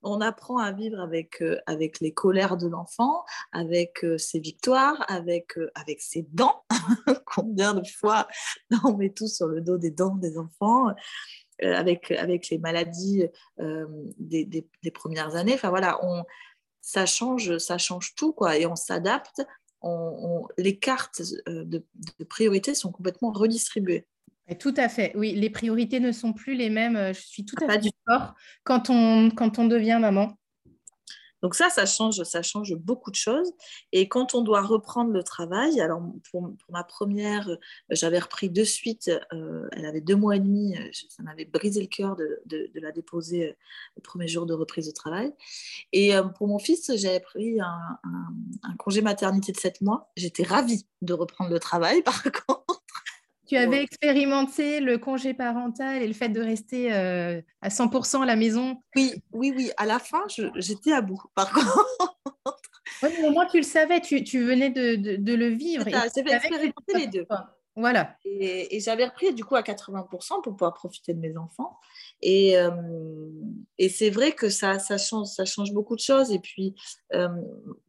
on 0.04 0.20
apprend 0.20 0.58
à 0.58 0.72
vivre 0.72 1.00
avec, 1.00 1.42
euh, 1.42 1.60
avec 1.68 2.00
les 2.00 2.14
colères 2.14 2.58
de 2.58 2.68
l'enfant, 2.68 3.24
avec 3.52 4.06
ses 4.18 4.40
victoires, 4.40 5.06
avec, 5.08 5.54
avec 5.76 6.02
ses 6.02 6.26
dents. 6.32 6.64
Combien 7.26 7.74
de 7.74 7.88
fois 7.88 8.28
on 8.84 8.98
met 8.98 9.12
tout 9.12 9.28
sur 9.28 9.48
le 9.48 9.62
dos 9.62 9.78
des 9.78 9.92
dents 9.92 10.16
des 10.16 10.38
enfants 10.38 10.88
avec, 11.62 12.10
avec 12.10 12.50
les 12.50 12.58
maladies 12.58 13.28
des, 13.60 14.46
des, 14.46 14.92
premières 14.92 15.36
années. 15.36 15.54
Enfin 15.54 15.70
voilà, 15.70 16.04
on, 16.04 16.24
ça, 16.82 17.06
change, 17.06 17.58
ça 17.58 17.78
change 17.78 18.16
tout 18.16 18.34
quoi, 18.34 18.58
et 18.58 18.66
on 18.66 18.76
s'adapte. 18.76 19.42
On, 19.84 20.48
les 20.60 20.78
cartes 20.78 21.24
de, 21.48 21.84
de 22.20 22.24
priorité 22.24 22.76
sont 22.76 22.92
complètement 22.92 23.32
redistribuées. 23.32 24.06
Tout 24.60 24.74
à 24.78 24.90
fait, 24.90 25.14
oui, 25.16 25.34
les 25.34 25.50
priorités 25.50 26.00
ne 26.00 26.12
sont 26.12 26.34
plus 26.34 26.56
les 26.56 26.70
mêmes. 26.70 26.96
Euh, 26.96 27.14
je 27.14 27.22
suis 27.22 27.46
tout 27.46 27.56
ah, 27.62 27.66
à 27.66 27.74
fait 27.74 27.90
d'accord 28.08 28.34
quand 28.64 28.90
on, 28.90 29.32
quand 29.32 29.60
on 29.60 29.66
devient 29.66 29.98
maman. 30.02 30.38
Donc 31.42 31.56
ça, 31.56 31.70
ça 31.70 31.86
change, 31.86 32.22
ça 32.24 32.42
change 32.42 32.76
beaucoup 32.76 33.12
de 33.12 33.16
choses. 33.16 33.52
Et 33.92 34.08
quand 34.08 34.36
on 34.36 34.42
doit 34.42 34.62
reprendre 34.62 35.12
le 35.12 35.24
travail, 35.24 35.82
alors 35.82 36.02
pour, 36.30 36.52
ma 36.70 36.84
première, 36.84 37.50
euh, 37.50 37.58
j'avais 37.90 38.20
repris 38.20 38.50
de 38.50 38.64
suite, 38.64 39.12
euh, 39.34 39.68
elle 39.72 39.86
avait 39.86 40.02
deux 40.02 40.16
mois 40.16 40.36
et 40.36 40.40
demi, 40.40 40.76
ça 41.10 41.24
m'avait 41.24 41.46
brisé 41.46 41.82
le 41.82 41.88
cœur 41.88 42.16
de, 42.16 42.42
de, 42.46 42.70
la 42.76 42.92
déposer 42.92 43.56
le 43.96 44.02
premier 44.02 44.28
jour 44.28 44.46
de 44.46 44.54
reprise 44.54 44.88
de 44.88 44.92
travail. 44.92 45.34
Et 45.94 46.14
pour 46.38 46.48
mon 46.48 46.60
fils, 46.60 46.92
j'avais 46.96 47.20
pris 47.20 47.60
un, 47.60 48.00
un, 48.64 48.76
congé 48.78 49.02
maternité 49.02 49.52
de 49.52 49.58
sept 49.58 49.82
mois. 49.82 50.12
J'étais 50.16 50.44
ravie 50.44 50.86
de 51.02 51.14
reprendre 51.14 51.52
le 51.52 51.60
travail, 51.60 52.02
par 52.04 52.24
contre. 52.24 52.71
Tu 53.52 53.58
avais 53.58 53.84
expérimenté 53.84 54.80
le 54.80 54.98
congé 54.98 55.34
parental 55.34 56.02
et 56.02 56.08
le 56.08 56.14
fait 56.14 56.30
de 56.30 56.40
rester 56.40 56.94
euh, 56.94 57.42
à 57.62 57.68
100% 57.68 58.22
à 58.22 58.26
la 58.26 58.38
maison? 58.38 58.82
Oui, 58.96 59.14
oui, 59.34 59.52
oui. 59.54 59.72
À 59.76 59.86
la 59.86 60.00
fin, 60.00 60.24
j'étais 60.56 60.94
à 60.94 61.02
bout, 61.02 61.22
par 61.36 61.52
contre. 61.54 62.18
Oui, 63.04 63.10
mais 63.20 63.28
au 63.28 63.32
moins, 63.32 63.46
tu 63.48 63.58
le 63.58 63.64
savais, 63.64 64.00
tu, 64.00 64.24
tu 64.24 64.42
venais 64.46 64.70
de, 64.70 65.18
de, 65.18 65.34
le 65.34 65.48
vivre. 65.48 65.84
J'avais 65.84 66.32
expérimenté 66.32 66.94
les 66.96 67.08
deux. 67.08 67.28
Voilà. 67.76 68.16
Et, 68.24 68.80
j'avais 68.80 69.04
repris 69.04 69.34
du 69.34 69.44
coup 69.44 69.58
à 69.58 69.64
80% 69.64 70.42
pour 70.44 70.56
pouvoir 70.56 70.74
profiter 70.74 71.14
de 71.14 71.20
mes 71.20 71.36
enfants. 71.36 71.78
Et, 72.22 72.58
euh, 72.58 72.72
et 73.78 73.90
c'est 73.90 74.12
vrai 74.12 74.32
que 74.32 74.48
ça, 74.48 74.80
ça, 74.80 74.98
change, 74.98 75.28
ça 75.28 75.44
change 75.44 75.74
beaucoup 75.74 75.98
de 75.98 76.02
choses. 76.02 76.32
Et 76.32 76.40
puis, 76.40 76.74
euh, 77.14 77.28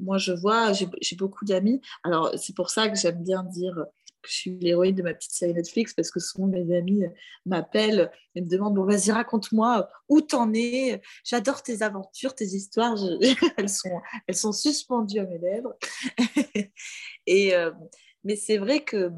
moi, 0.00 0.18
je 0.18 0.32
vois, 0.32 0.72
j'ai 0.72 1.16
beaucoup 1.16 1.44
d'amis. 1.44 1.80
Alors, 2.02 2.32
c'est 2.36 2.56
pour 2.56 2.70
ça 2.70 2.88
que 2.88 2.98
j'aime 2.98 3.22
bien 3.22 3.44
dire 3.44 3.76
je 4.26 4.32
suis 4.32 4.58
l'héroïne 4.58 4.94
de 4.94 5.02
ma 5.02 5.14
petite 5.14 5.32
série 5.32 5.54
Netflix 5.54 5.94
parce 5.94 6.10
que 6.10 6.20
souvent 6.20 6.46
mes 6.46 6.76
amis 6.76 7.04
m'appellent 7.46 8.10
et 8.34 8.40
me 8.40 8.48
demandent 8.48 8.74
bon 8.74 8.84
vas-y 8.84 9.10
raconte-moi 9.10 9.88
où 10.08 10.20
t'en 10.20 10.52
es 10.54 11.00
j'adore 11.24 11.62
tes 11.62 11.82
aventures 11.82 12.34
tes 12.34 12.44
histoires 12.44 12.96
elles 13.56 13.68
sont 13.68 14.00
elles 14.26 14.36
sont 14.36 14.52
suspendues 14.52 15.18
à 15.18 15.26
mes 15.26 15.38
lèvres 15.38 15.74
et 17.26 17.54
euh, 17.54 17.70
mais 18.24 18.36
c'est 18.36 18.58
vrai 18.58 18.84
que 18.84 19.10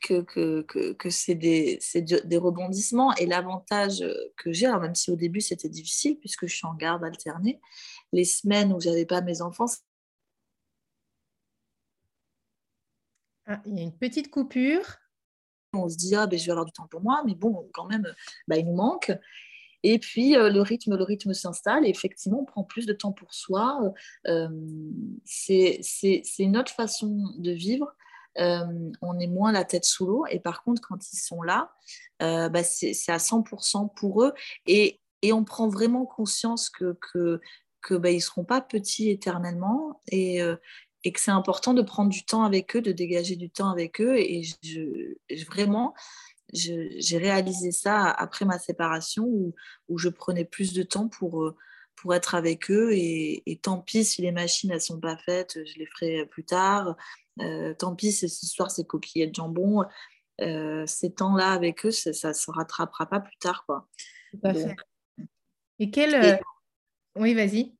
que, 0.00 0.22
que, 0.22 0.92
que, 0.92 1.10
c'est 1.10 1.34
des, 1.34 1.78
des, 2.24 2.36
rebondissements. 2.38 3.14
Et 3.16 3.26
l'avantage 3.26 4.02
que 4.36 4.50
j'ai, 4.50 4.66
même 4.66 4.94
si 4.94 5.10
au 5.10 5.16
début 5.16 5.42
c'était 5.42 5.68
difficile, 5.68 6.18
puisque 6.18 6.46
je 6.46 6.56
suis 6.56 6.66
en 6.66 6.74
garde 6.74 7.04
alternée, 7.04 7.60
les 8.12 8.24
semaines 8.24 8.72
où 8.72 8.80
j'avais 8.80 9.04
pas 9.04 9.20
mes 9.20 9.42
enfants, 9.42 9.66
Ah, 13.46 13.60
il 13.66 13.76
y 13.76 13.80
a 13.80 13.82
une 13.82 13.96
petite 13.96 14.30
coupure. 14.30 14.84
On 15.72 15.88
se 15.88 15.96
dit, 15.96 16.14
ah, 16.14 16.26
ben, 16.26 16.38
je 16.38 16.44
vais 16.46 16.52
avoir 16.52 16.64
du 16.64 16.72
temps 16.72 16.86
pour 16.86 17.02
moi, 17.02 17.22
mais 17.26 17.34
bon, 17.34 17.68
quand 17.72 17.86
même, 17.86 18.06
bah, 18.48 18.56
il 18.56 18.66
nous 18.66 18.76
manque. 18.76 19.12
Et 19.82 19.98
puis, 19.98 20.34
euh, 20.34 20.48
le 20.48 20.62
rythme, 20.62 20.96
le 20.96 21.04
rythme 21.04 21.34
s'installe 21.34 21.84
et 21.84 21.90
effectivement, 21.90 22.40
on 22.40 22.44
prend 22.46 22.64
plus 22.64 22.86
de 22.86 22.94
temps 22.94 23.12
pour 23.12 23.34
soi. 23.34 23.92
Euh, 24.26 24.48
c'est 25.24 25.80
une 26.38 26.56
autre 26.56 26.72
façon 26.72 27.34
de 27.36 27.50
vivre. 27.50 27.94
Euh, 28.38 28.64
on 29.02 29.18
est 29.18 29.26
moins 29.26 29.52
la 29.52 29.64
tête 29.64 29.84
sous 29.84 30.06
l'eau. 30.06 30.24
Et 30.30 30.40
par 30.40 30.64
contre, 30.64 30.80
quand 30.80 31.12
ils 31.12 31.18
sont 31.18 31.42
là, 31.42 31.70
bah, 32.20 32.64
c'est 32.64 33.12
à 33.12 33.18
100% 33.18 33.94
pour 33.94 34.24
eux. 34.24 34.32
Et, 34.66 35.00
et, 35.20 35.34
on 35.34 35.44
prend 35.44 35.68
vraiment 35.68 36.06
conscience 36.06 36.70
que, 36.70 36.96
que, 37.12 37.40
que 37.82 37.94
bah, 37.94 38.18
seront 38.20 38.44
pas 38.44 38.62
petits 38.62 39.10
éternellement. 39.10 40.00
Et, 40.10 40.40
et 41.04 41.12
que 41.12 41.20
c'est 41.20 41.30
important 41.30 41.74
de 41.74 41.82
prendre 41.82 42.10
du 42.10 42.24
temps 42.24 42.42
avec 42.42 42.74
eux, 42.74 42.80
de 42.80 42.92
dégager 42.92 43.36
du 43.36 43.50
temps 43.50 43.68
avec 43.68 44.00
eux. 44.00 44.16
Et 44.16 44.42
je, 44.62 45.44
vraiment, 45.44 45.94
j'ai 46.52 47.18
réalisé 47.18 47.72
ça 47.72 48.10
après 48.10 48.46
ma 48.46 48.58
séparation 48.58 49.24
où, 49.24 49.54
où, 49.88 49.98
je 49.98 50.08
prenais 50.08 50.46
plus 50.46 50.72
de 50.72 50.82
temps 50.82 51.08
pour, 51.08 51.44
euh, 51.44 51.56
pour 51.94 52.14
être 52.14 52.34
avec 52.34 52.70
eux. 52.70 52.90
Et, 52.92 53.60
tant 53.62 53.80
pis 53.80 54.04
si 54.04 54.22
les 54.22 54.32
machines 54.32 54.72
ne 54.72 54.78
sont 54.78 54.98
pas 54.98 55.18
faites, 55.18 55.58
je 55.64 55.78
les 55.78 55.86
ferai 55.86 56.24
plus 56.26 56.44
tard. 56.44 56.96
Euh, 57.40 57.74
tant 57.74 57.94
pis 57.94 58.12
si 58.12 58.28
ce 58.28 58.46
soir 58.46 58.70
c'est 58.70 58.86
coquillettes 58.86 59.30
de 59.30 59.34
jambon. 59.34 59.84
Euh, 60.40 60.84
ces 60.86 61.12
temps-là 61.12 61.52
avec 61.52 61.84
eux, 61.84 61.90
ça 61.90 62.28
ne 62.28 62.32
se 62.32 62.50
rattrapera 62.50 63.06
pas 63.06 63.20
plus 63.20 63.36
tard. 63.36 63.64
Quoi. 63.66 63.86
Tout 64.32 64.40
à 64.42 64.54
fait. 64.54 64.76
Et 65.78 65.90
quel. 65.90 66.40
Oui, 67.16 67.34
vas-y. 67.34 67.74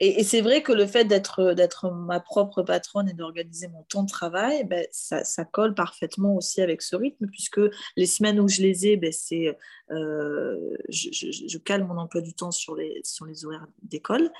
Et, 0.00 0.24
c'est 0.24 0.40
vrai 0.40 0.62
que 0.62 0.72
le 0.72 0.86
fait 0.86 1.04
d'être 1.04 1.90
ma 1.90 2.20
propre 2.20 2.62
patronne 2.62 3.08
et 3.08 3.12
d'organiser 3.12 3.68
mon 3.68 3.82
temps 3.84 4.02
de 4.02 4.08
travail, 4.08 4.64
ben, 4.64 4.86
ça, 4.90 5.44
colle 5.44 5.74
parfaitement 5.74 6.36
aussi 6.36 6.60
avec 6.60 6.82
ce 6.82 6.96
rythme, 6.96 7.26
puisque 7.26 7.60
les 7.96 8.06
semaines 8.06 8.40
où 8.40 8.48
je 8.48 8.62
les 8.62 8.86
ai, 8.86 8.96
ben, 8.96 9.12
c'est, 9.12 9.56
euh, 9.90 10.76
je, 10.88 11.08
je, 11.12 11.58
cale 11.58 11.84
mon 11.84 11.98
emploi 11.98 12.20
du 12.20 12.34
temps 12.34 12.50
sur 12.50 12.76
les, 12.76 13.02
horaires 13.44 13.66
d'école. 13.82 14.30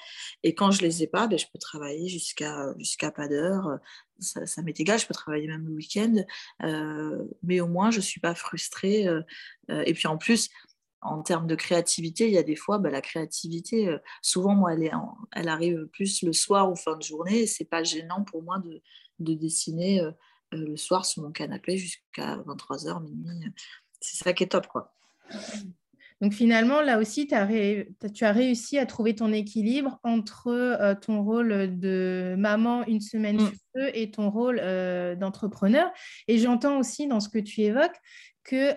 Et 0.42 0.54
quand 0.54 0.70
je 0.70 0.82
les 0.82 1.02
ai 1.02 1.06
pas, 1.06 1.26
ben, 1.26 1.38
je 1.38 1.46
peux 1.52 1.58
travailler 1.58 2.08
jusqu'à 2.08 3.10
pas 3.14 3.28
d'heure. 3.28 3.78
Ça, 4.18 4.62
m'est 4.62 4.78
égal, 4.78 4.98
je 4.98 5.06
peux 5.06 5.14
travailler 5.14 5.46
même 5.46 5.66
le 5.66 5.72
week-end, 5.72 6.14
euh, 6.62 7.24
mais 7.42 7.60
au 7.60 7.68
moins 7.68 7.90
je 7.90 7.96
ne 7.96 8.02
suis 8.02 8.20
pas 8.20 8.34
frustrée. 8.34 9.08
Euh, 9.08 9.22
et 9.68 9.94
puis 9.94 10.08
en 10.08 10.18
plus, 10.18 10.50
en 11.02 11.22
termes 11.22 11.46
de 11.46 11.54
créativité, 11.54 12.26
il 12.26 12.32
y 12.32 12.38
a 12.38 12.42
des 12.42 12.56
fois, 12.56 12.78
bah, 12.78 12.90
la 12.90 13.00
créativité, 13.00 13.88
euh, 13.88 13.98
souvent, 14.22 14.54
moi, 14.54 14.74
elle, 14.74 14.82
est 14.82 14.92
elle, 15.32 15.48
arrive 15.48 15.86
plus 15.86 16.22
le 16.22 16.32
soir 16.32 16.70
ou 16.70 16.76
fin 16.76 16.96
de 16.96 17.02
journée. 17.02 17.46
Ce 17.46 17.62
n'est 17.62 17.68
pas 17.68 17.82
gênant 17.82 18.22
pour 18.22 18.42
moi 18.42 18.58
de, 18.58 18.82
de 19.18 19.34
dessiner 19.34 20.00
euh, 20.00 20.10
euh, 20.54 20.68
le 20.68 20.76
soir 20.76 21.06
sur 21.06 21.22
mon 21.22 21.30
canapé 21.30 21.78
jusqu'à 21.78 22.36
23h, 22.36 23.02
minuit. 23.02 23.52
C'est 24.00 24.22
ça 24.22 24.32
qui 24.32 24.44
est 24.44 24.48
top. 24.48 24.66
Quoi. 24.66 24.92
Donc 26.20 26.34
finalement, 26.34 26.82
là 26.82 26.98
aussi, 26.98 27.26
tu 27.26 27.34
as 27.34 28.32
réussi 28.32 28.78
à 28.78 28.84
trouver 28.84 29.14
ton 29.14 29.32
équilibre 29.32 29.98
entre 30.02 30.94
ton 31.00 31.22
rôle 31.22 31.78
de 31.78 32.34
maman 32.36 32.84
une 32.86 33.00
semaine 33.00 33.36
mmh. 33.36 33.46
sur 33.46 33.58
deux 33.74 33.90
et 33.94 34.10
ton 34.10 34.30
rôle 34.30 34.56
d'entrepreneur. 35.18 35.90
Et 36.28 36.38
j'entends 36.38 36.78
aussi 36.78 37.06
dans 37.06 37.20
ce 37.20 37.30
que 37.30 37.38
tu 37.38 37.62
évoques 37.62 37.96
que 38.44 38.74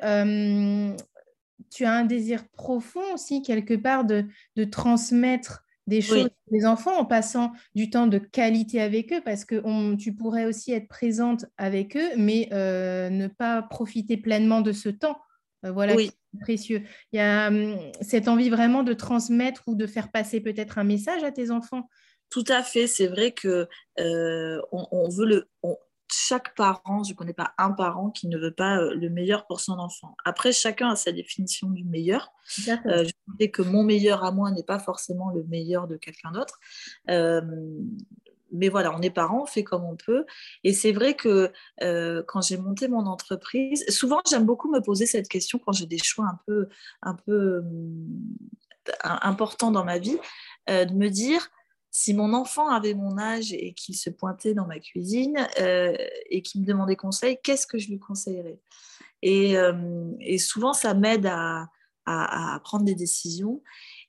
tu 1.73 1.85
as 1.85 1.93
un 1.93 2.05
désir 2.05 2.47
profond 2.49 3.13
aussi, 3.13 3.41
quelque 3.41 3.73
part, 3.73 4.05
de, 4.05 4.25
transmettre 4.71 5.63
des 5.85 6.01
choses 6.01 6.29
aux 6.49 6.65
enfants 6.65 6.97
en 6.97 7.03
passant 7.03 7.51
du 7.75 7.89
temps 7.89 8.07
de 8.07 8.17
qualité 8.17 8.79
avec 8.79 9.11
eux, 9.11 9.21
parce 9.23 9.43
que 9.43 9.95
tu 9.95 10.13
pourrais 10.13 10.45
aussi 10.45 10.71
être 10.71 10.87
présente 10.87 11.45
avec 11.57 11.97
eux, 11.97 12.09
mais 12.17 12.47
euh, 12.53 13.09
ne 13.09 13.27
pas 13.27 13.61
profiter 13.63 14.17
pleinement 14.17 14.61
de 14.61 14.71
ce 14.71 14.89
temps. 14.89 15.17
Euh, 15.65 15.71
voilà, 15.71 15.95
oui. 15.95 16.11
précieux. 16.41 16.83
Il 17.11 17.17
y 17.17 17.19
a 17.19 17.47
hum, 17.47 17.77
cette 18.01 18.27
envie 18.27 18.49
vraiment 18.49 18.83
de 18.83 18.93
transmettre 18.93 19.63
ou 19.67 19.75
de 19.75 19.87
faire 19.87 20.11
passer 20.11 20.41
peut-être 20.41 20.77
un 20.77 20.83
message 20.83 21.23
à 21.23 21.31
tes 21.31 21.51
enfants. 21.51 21.89
Tout 22.29 22.45
à 22.47 22.63
fait, 22.63 22.87
c'est 22.87 23.07
vrai 23.07 23.31
que 23.31 23.67
euh, 23.99 24.61
on, 24.71 25.09
veut 25.09 25.25
le, 25.25 25.49
chaque 26.11 26.55
parent, 26.55 27.03
je 27.03 27.13
ne 27.13 27.17
connais 27.17 27.33
pas 27.33 27.53
un 27.57 27.71
parent 27.71 28.09
qui 28.09 28.27
ne 28.27 28.37
veut 28.37 28.53
pas 28.53 28.77
euh, 28.77 28.93
le 28.93 29.09
meilleur 29.09 29.45
pour 29.47 29.59
son 29.59 29.73
enfant. 29.73 30.15
Après, 30.25 30.51
chacun 30.51 30.89
a 30.89 30.95
sa 30.95 31.11
définition 31.11 31.69
du 31.69 31.83
meilleur. 31.83 32.31
Euh, 32.85 33.03
je 33.03 33.11
sais 33.39 33.49
que 33.49 33.61
mon 33.61 33.83
meilleur 33.83 34.23
à 34.23 34.31
moi 34.31 34.51
n'est 34.51 34.63
pas 34.63 34.79
forcément 34.79 35.29
le 35.31 35.43
meilleur 35.43 35.87
de 35.87 35.97
quelqu'un 35.97 36.31
d'autre. 36.31 36.59
Euh, 37.09 37.41
mais 38.51 38.69
voilà, 38.69 38.95
on 38.95 39.01
est 39.01 39.09
parents, 39.09 39.43
on 39.43 39.45
fait 39.47 39.63
comme 39.63 39.83
on 39.83 39.95
peut. 39.95 40.25
Et 40.63 40.73
c'est 40.73 40.91
vrai 40.91 41.15
que 41.15 41.51
euh, 41.81 42.21
quand 42.27 42.41
j'ai 42.41 42.57
monté 42.57 42.87
mon 42.87 43.07
entreprise, 43.07 43.83
souvent 43.89 44.21
j'aime 44.29 44.45
beaucoup 44.45 44.69
me 44.71 44.79
poser 44.79 45.07
cette 45.07 45.27
question 45.27 45.57
quand 45.57 45.71
j'ai 45.71 45.87
des 45.87 45.97
choix 45.97 46.25
un 46.25 46.39
peu, 46.45 46.67
un 47.01 47.15
peu 47.15 47.59
hum, 47.59 48.21
importants 49.03 49.71
dans 49.71 49.83
ma 49.83 49.97
vie, 49.97 50.17
de 50.67 50.93
me 50.93 51.09
dire 51.09 51.49
si 51.93 52.13
mon 52.15 52.33
enfant 52.33 52.67
avait 52.69 52.95
mon 52.95 53.19
âge 53.19 53.53
et 53.53 53.73
qu'il 53.73 53.95
se 53.95 54.09
pointait 54.09 54.55
dans 54.55 54.65
ma 54.65 54.79
cuisine 54.79 55.47
euh, 55.61 55.95
et 56.29 56.41
qu'il 56.41 56.61
me 56.61 56.65
demandait 56.65 56.95
conseil, 56.95 57.37
qu'est-ce 57.43 57.67
que 57.67 57.77
je 57.77 57.89
lui 57.89 57.99
conseillerais? 57.99 58.59
Et, 59.21 59.55
et, 60.19 60.37
souvent, 60.37 60.73
ça 60.73 60.93
m'aide 60.93 61.27
à, 61.27 61.69
prendre 62.65 62.83
des 62.83 62.95
décisions. 62.95 63.61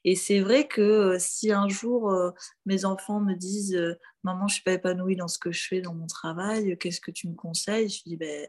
Et 0.05 0.17
c'est 0.17 0.41
vrai 0.41 0.69
que 0.69 0.81
euh, 0.81 1.17
si 1.19 1.51
un 1.51 1.69
jour 1.69 2.11
euh, 2.11 2.31
mes 2.67 2.85
enfants 2.85 3.21
me 3.21 3.35
disent 3.35 3.75
euh, 3.75 3.95
Maman, 4.23 4.47
je 4.49 4.53
ne 4.53 4.55
suis 4.55 4.63
pas 4.63 4.73
épanouie 4.73 5.17
dans 5.17 5.29
ce 5.29 5.39
que 5.39 5.51
je 5.51 5.67
fais, 5.67 5.81
dans 5.81 5.95
mon 5.95 6.07
travail, 6.07 6.77
qu'est-ce 6.79 7.01
que 7.01 7.11
tu 7.11 7.29
me 7.29 7.35
conseilles? 7.35 7.89
Je 7.89 8.03
dis 8.05 8.17
ben, 8.17 8.49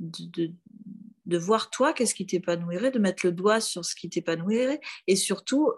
de, 0.00 1.38
voir 1.38 1.70
toi, 1.70 1.92
qu'est-ce 1.92 2.14
qui 2.14 2.26
t'épanouirait, 2.26 2.90
de 2.90 2.98
mettre 2.98 3.24
le 3.24 3.32
doigt 3.32 3.60
sur 3.60 3.84
ce 3.84 3.94
qui 3.94 4.10
t'épanouirait 4.10 4.80
et 5.06 5.16
surtout 5.16 5.70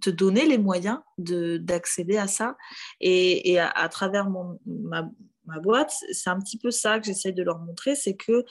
te 0.00 0.10
donner 0.10 0.46
les 0.46 0.58
moyens 0.58 1.00
d'accéder 1.18 2.18
à 2.18 2.26
ça. 2.26 2.56
Et, 3.00 3.52
et 3.52 3.58
à, 3.58 3.88
travers 3.88 4.28
mon, 4.28 4.58
ma, 4.66 5.08
ma, 5.46 5.60
boîte, 5.60 5.92
c'est 6.12 6.30
un 6.30 6.38
petit 6.38 6.58
peu 6.58 6.70
ça 6.70 6.98
que 6.98 7.06
j'essaie 7.06 7.32
de 7.32 7.42
leur 7.42 7.58
montrer 7.58 7.94
c'est 7.94 8.16
que 8.16 8.44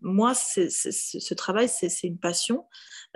moi, 0.00 0.34
ce 0.34 1.34
travail, 1.34 1.68
c'est 1.68 2.02
une 2.04 2.18
passion. 2.18 2.66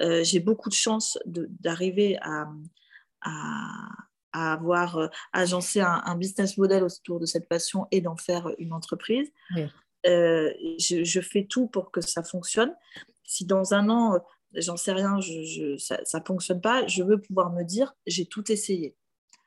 Euh, 0.01 0.25
j'ai 0.25 0.41
beaucoup 0.41 0.69
de 0.69 0.75
chance 0.75 1.19
d'arriver 1.27 2.19
à, 2.23 2.47
avoir 4.33 4.97
euh, 4.97 5.09
agencé 5.33 5.81
un, 5.81 6.17
business 6.17 6.57
model 6.57 6.85
autour 6.85 7.21
de 7.21 7.27
cette 7.27 7.49
passion 7.49 7.87
et 7.91 8.01
d'en 8.01 8.17
faire 8.17 8.49
une 8.59 8.73
entreprise. 8.73 9.31
Euh, 10.07 10.53
je, 10.79 11.21
fais 11.21 11.47
tout 11.49 11.67
pour 11.67 11.91
que 11.91 12.01
ça 12.01 12.23
fonctionne. 12.23 12.75
Si 13.25 13.45
dans 13.45 13.75
un 13.75 13.89
an, 13.91 14.19
j'en 14.55 14.77
sais 14.77 14.93
rien, 14.93 15.19
ça 15.79 16.19
ne 16.19 16.25
fonctionne 16.25 16.61
pas, 16.61 16.87
je 16.87 17.03
veux 17.03 17.21
pouvoir 17.21 17.53
me 17.53 17.63
dire, 17.63 17.95
j'ai 18.07 18.27
tout 18.27 18.51
essayé. 18.51 18.97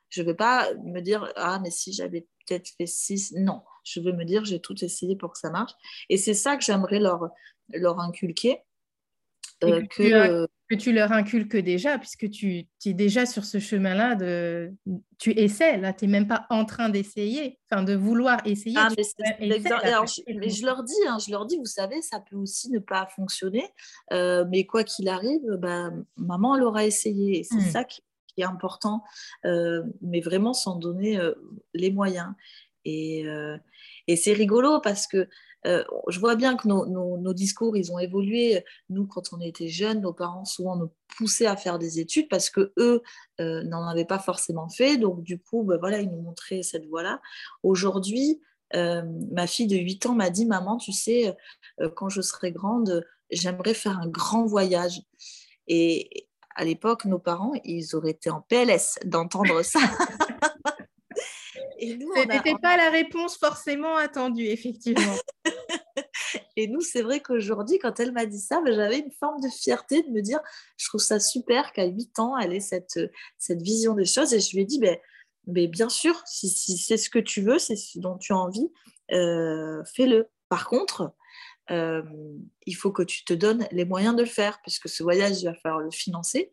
Je 0.08 0.22
ne 0.22 0.28
veux 0.28 0.36
pas 0.36 0.72
me 0.74 1.00
dire, 1.00 1.32
ah, 1.36 1.58
mais 1.62 1.70
si 1.70 1.92
j'avais 1.92 2.26
peut-être 2.46 2.68
fait 2.76 2.86
six. 2.86 3.32
Non, 3.32 3.62
je 3.84 4.00
veux 4.00 4.12
me 4.12 4.24
dire, 4.24 4.44
j'ai 4.44 4.60
tout 4.60 4.84
essayé 4.84 5.16
pour 5.16 5.32
que 5.32 5.38
ça 5.38 5.50
marche. 5.50 5.72
Et 6.08 6.16
c'est 6.16 6.34
ça 6.34 6.56
que 6.56 6.64
j'aimerais 6.64 7.00
leur, 7.00 7.30
leur 7.68 7.98
inculquer. 8.00 8.60
Euh, 9.62 9.82
que, 9.86 10.02
tu, 10.02 10.14
euh, 10.14 10.46
que, 10.76 10.80
tu, 10.80 10.92
leur 10.92 11.12
inculques 11.12 11.56
déjà, 11.56 11.98
puisque 11.98 12.30
tu, 12.30 12.66
es 12.84 12.92
déjà 12.92 13.26
sur 13.26 13.44
ce 13.44 13.58
chemin-là, 13.58 14.14
de, 14.14 14.72
tu 15.18 15.30
essaies, 15.38 15.78
là, 15.78 15.92
tu 15.92 16.06
n'es 16.06 16.12
même 16.12 16.28
pas 16.28 16.46
en 16.50 16.64
train 16.64 16.88
d'essayer, 16.88 17.58
enfin 17.70 17.82
de 17.82 17.94
vouloir 17.94 18.40
essayer. 18.46 18.76
Ah, 18.78 18.88
mais, 18.96 19.04
je, 20.50 20.64
leur 20.64 20.82
dis, 20.82 20.94
hein, 21.06 21.18
je 21.24 21.30
leur 21.30 21.46
dis, 21.46 21.56
vous 21.58 21.64
savez, 21.64 22.02
ça 22.02 22.20
peut 22.20 22.36
aussi 22.36 22.70
ne 22.70 22.78
pas 22.78 23.06
fonctionner, 23.06 23.68
euh, 24.12 24.44
mais 24.50 24.64
quoi 24.64 24.84
qu'il 24.84 25.08
arrive, 25.08 25.42
bah, 25.58 25.90
maman, 26.16 26.56
elle 26.56 26.64
aura 26.64 26.84
essayé. 26.84 27.44
c'est 27.44 27.56
hmm. 27.56 27.70
ça 27.70 27.84
qui, 27.84 28.02
qui, 28.28 28.42
est 28.42 28.44
important, 28.44 29.02
mais 29.44 30.20
vraiment 30.20 30.54
sans 30.54 30.76
donner 30.76 31.18
les 31.72 31.90
moyens. 31.90 32.32
Et, 32.84 33.24
et 34.06 34.16
c'est 34.16 34.32
rigolo 34.32 34.80
parce 34.80 35.06
que 35.06 35.28
euh, 35.66 35.84
je 36.08 36.20
vois 36.20 36.36
bien 36.36 36.56
que 36.56 36.68
nos, 36.68 37.32
discours, 37.32 37.76
ils 37.76 37.92
ont 37.92 37.98
évolué. 37.98 38.64
Nous, 38.90 39.06
quand 39.06 39.32
on 39.32 39.40
était 39.40 39.68
jeunes, 39.68 40.02
nos 40.02 40.12
parents 40.12 40.44
souvent 40.44 40.76
nous 40.76 40.90
poussaient 41.16 41.46
à 41.46 41.56
faire 41.56 41.78
des 41.78 42.00
études 42.00 42.28
parce 42.28 42.50
que 42.50 42.72
eux 42.78 43.02
euh, 43.40 43.62
n'en 43.64 43.86
avaient 43.86 44.04
pas 44.04 44.18
forcément 44.18 44.68
fait. 44.68 44.98
Donc, 44.98 45.22
du 45.22 45.38
coup, 45.38 45.62
ben 45.62 45.78
voilà, 45.78 46.00
ils 46.00 46.10
nous 46.10 46.20
montraient 46.20 46.62
cette 46.62 46.86
voie-là. 46.86 47.20
Aujourd'hui, 47.62 48.40
euh, 48.74 49.02
ma 49.32 49.46
fille 49.46 49.66
de 49.66 49.76
8 49.76 50.06
ans 50.06 50.14
m'a 50.14 50.30
dit, 50.30 50.46
maman, 50.46 50.76
tu 50.76 50.92
sais, 50.92 51.34
quand 51.96 52.08
je 52.08 52.20
serai 52.20 52.52
grande, 52.52 53.04
j'aimerais 53.30 53.74
faire 53.74 53.98
un 53.98 54.08
grand 54.08 54.44
voyage. 54.44 55.00
Et 55.66 56.28
à 56.56 56.64
l'époque, 56.64 57.04
nos 57.06 57.18
parents, 57.18 57.52
ils 57.64 57.96
auraient 57.96 58.10
été 58.10 58.30
en 58.30 58.42
PLS 58.42 58.98
d'entendre 59.04 59.62
ça. 59.62 59.80
Ce 61.80 62.26
n'était 62.26 62.54
pas 62.60 62.76
la 62.76 62.90
réponse 62.90 63.36
forcément 63.36 63.96
attendue, 63.96 64.46
effectivement. 64.46 65.16
et 66.56 66.68
nous, 66.68 66.80
c'est 66.80 67.02
vrai 67.02 67.20
qu'aujourd'hui, 67.20 67.78
quand 67.78 67.98
elle 67.98 68.12
m'a 68.12 68.26
dit 68.26 68.40
ça, 68.40 68.60
ben, 68.64 68.74
j'avais 68.74 69.00
une 69.00 69.12
forme 69.12 69.40
de 69.40 69.48
fierté 69.48 70.02
de 70.02 70.10
me 70.10 70.20
dire, 70.20 70.40
je 70.76 70.88
trouve 70.88 71.00
ça 71.00 71.18
super 71.18 71.72
qu'à 71.72 71.84
8 71.84 72.18
ans, 72.18 72.38
elle 72.38 72.52
ait 72.52 72.60
cette, 72.60 73.00
cette 73.38 73.62
vision 73.62 73.94
des 73.94 74.04
choses. 74.04 74.32
Et 74.32 74.40
je 74.40 74.54
lui 74.54 74.62
ai 74.62 74.64
dit, 74.64 74.78
ben 74.78 75.70
bien 75.70 75.88
sûr, 75.88 76.20
si, 76.26 76.48
c'est 76.48 76.96
ce 76.96 77.10
que 77.10 77.18
tu 77.18 77.42
veux, 77.42 77.58
c'est 77.58 77.76
ce 77.76 77.98
dont 77.98 78.18
tu 78.18 78.32
as 78.32 78.38
envie, 78.38 78.70
euh, 79.12 79.82
fais-le. 79.94 80.28
Par 80.48 80.68
contre, 80.68 81.12
euh, 81.70 82.02
il 82.66 82.74
faut 82.74 82.92
que 82.92 83.02
tu 83.02 83.24
te 83.24 83.32
donnes 83.32 83.66
les 83.70 83.84
moyens 83.84 84.14
de 84.16 84.22
le 84.22 84.28
faire, 84.28 84.60
puisque 84.62 84.88
ce 84.88 85.02
voyage, 85.02 85.40
il 85.40 85.46
va 85.46 85.54
falloir 85.54 85.80
le 85.80 85.90
financer. 85.90 86.50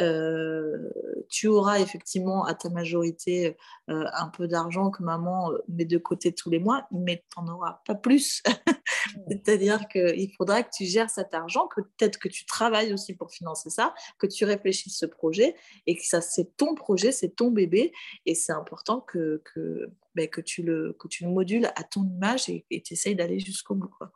Euh, 0.00 0.90
tu 1.28 1.48
auras 1.48 1.80
effectivement 1.80 2.44
à 2.44 2.54
ta 2.54 2.68
majorité 2.70 3.56
euh, 3.90 4.04
un 4.12 4.28
peu 4.28 4.46
d'argent 4.48 4.90
que 4.90 5.02
maman 5.02 5.50
met 5.68 5.84
de 5.84 5.98
côté 5.98 6.32
tous 6.34 6.50
les 6.50 6.58
mois, 6.58 6.86
mais 6.90 7.24
tu 7.30 7.40
n'en 7.40 7.54
auras 7.54 7.80
pas 7.86 7.94
plus. 7.94 8.42
C'est-à-dire 9.28 9.86
qu'il 9.88 10.32
faudra 10.36 10.62
que 10.62 10.70
tu 10.74 10.84
gères 10.84 11.10
cet 11.10 11.34
argent, 11.34 11.66
que 11.68 11.82
peut-être 11.82 12.18
que 12.18 12.28
tu 12.28 12.46
travailles 12.46 12.92
aussi 12.92 13.14
pour 13.14 13.30
financer 13.30 13.70
ça, 13.70 13.94
que 14.18 14.26
tu 14.26 14.44
réfléchisses 14.44 14.98
ce 14.98 15.06
projet 15.06 15.54
et 15.86 15.96
que 15.96 16.04
ça, 16.04 16.20
c'est 16.20 16.56
ton 16.56 16.74
projet, 16.74 17.12
c'est 17.12 17.36
ton 17.36 17.50
bébé, 17.50 17.92
et 18.26 18.34
c'est 18.34 18.52
important 18.52 19.00
que, 19.00 19.42
que, 19.44 19.90
ben, 20.14 20.28
que, 20.28 20.40
tu 20.40 20.62
le, 20.62 20.94
que 20.98 21.08
tu 21.08 21.24
le 21.24 21.30
modules 21.30 21.66
à 21.76 21.84
ton 21.84 22.04
image 22.04 22.48
et 22.48 22.82
tu 22.82 22.94
essayes 22.94 23.16
d'aller 23.16 23.38
jusqu'au 23.38 23.74
bout. 23.74 23.88
Quoi 23.88 24.12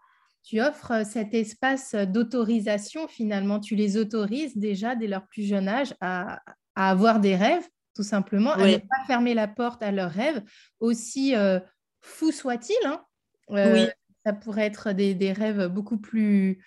tu 0.48 0.62
offres 0.62 0.92
euh, 0.92 1.04
cet 1.04 1.34
espace 1.34 1.94
d'autorisation, 1.94 3.06
finalement, 3.06 3.60
tu 3.60 3.76
les 3.76 3.98
autorises 3.98 4.56
déjà 4.56 4.96
dès 4.96 5.06
leur 5.06 5.26
plus 5.26 5.42
jeune 5.42 5.68
âge 5.68 5.94
à, 6.00 6.40
avoir 6.74 7.20
des 7.20 7.36
rêves, 7.36 7.68
tout 7.94 8.02
simplement, 8.02 8.52
à 8.52 8.66
ne 8.66 8.76
pas 8.78 9.04
fermer 9.06 9.34
la 9.34 9.46
porte 9.46 9.82
à 9.82 9.92
leurs 9.92 10.10
rêves, 10.10 10.42
aussi 10.80 11.34
euh, 11.34 11.60
fou 12.00 12.30
soit-il. 12.32 12.78
Hein. 12.86 13.02
Euh, 13.50 13.88
ça 14.24 14.32
pourrait 14.32 14.64
être 14.66 14.92
des, 14.92 15.32
rêves 15.32 15.66
beaucoup 15.66 15.98
plus 15.98 16.64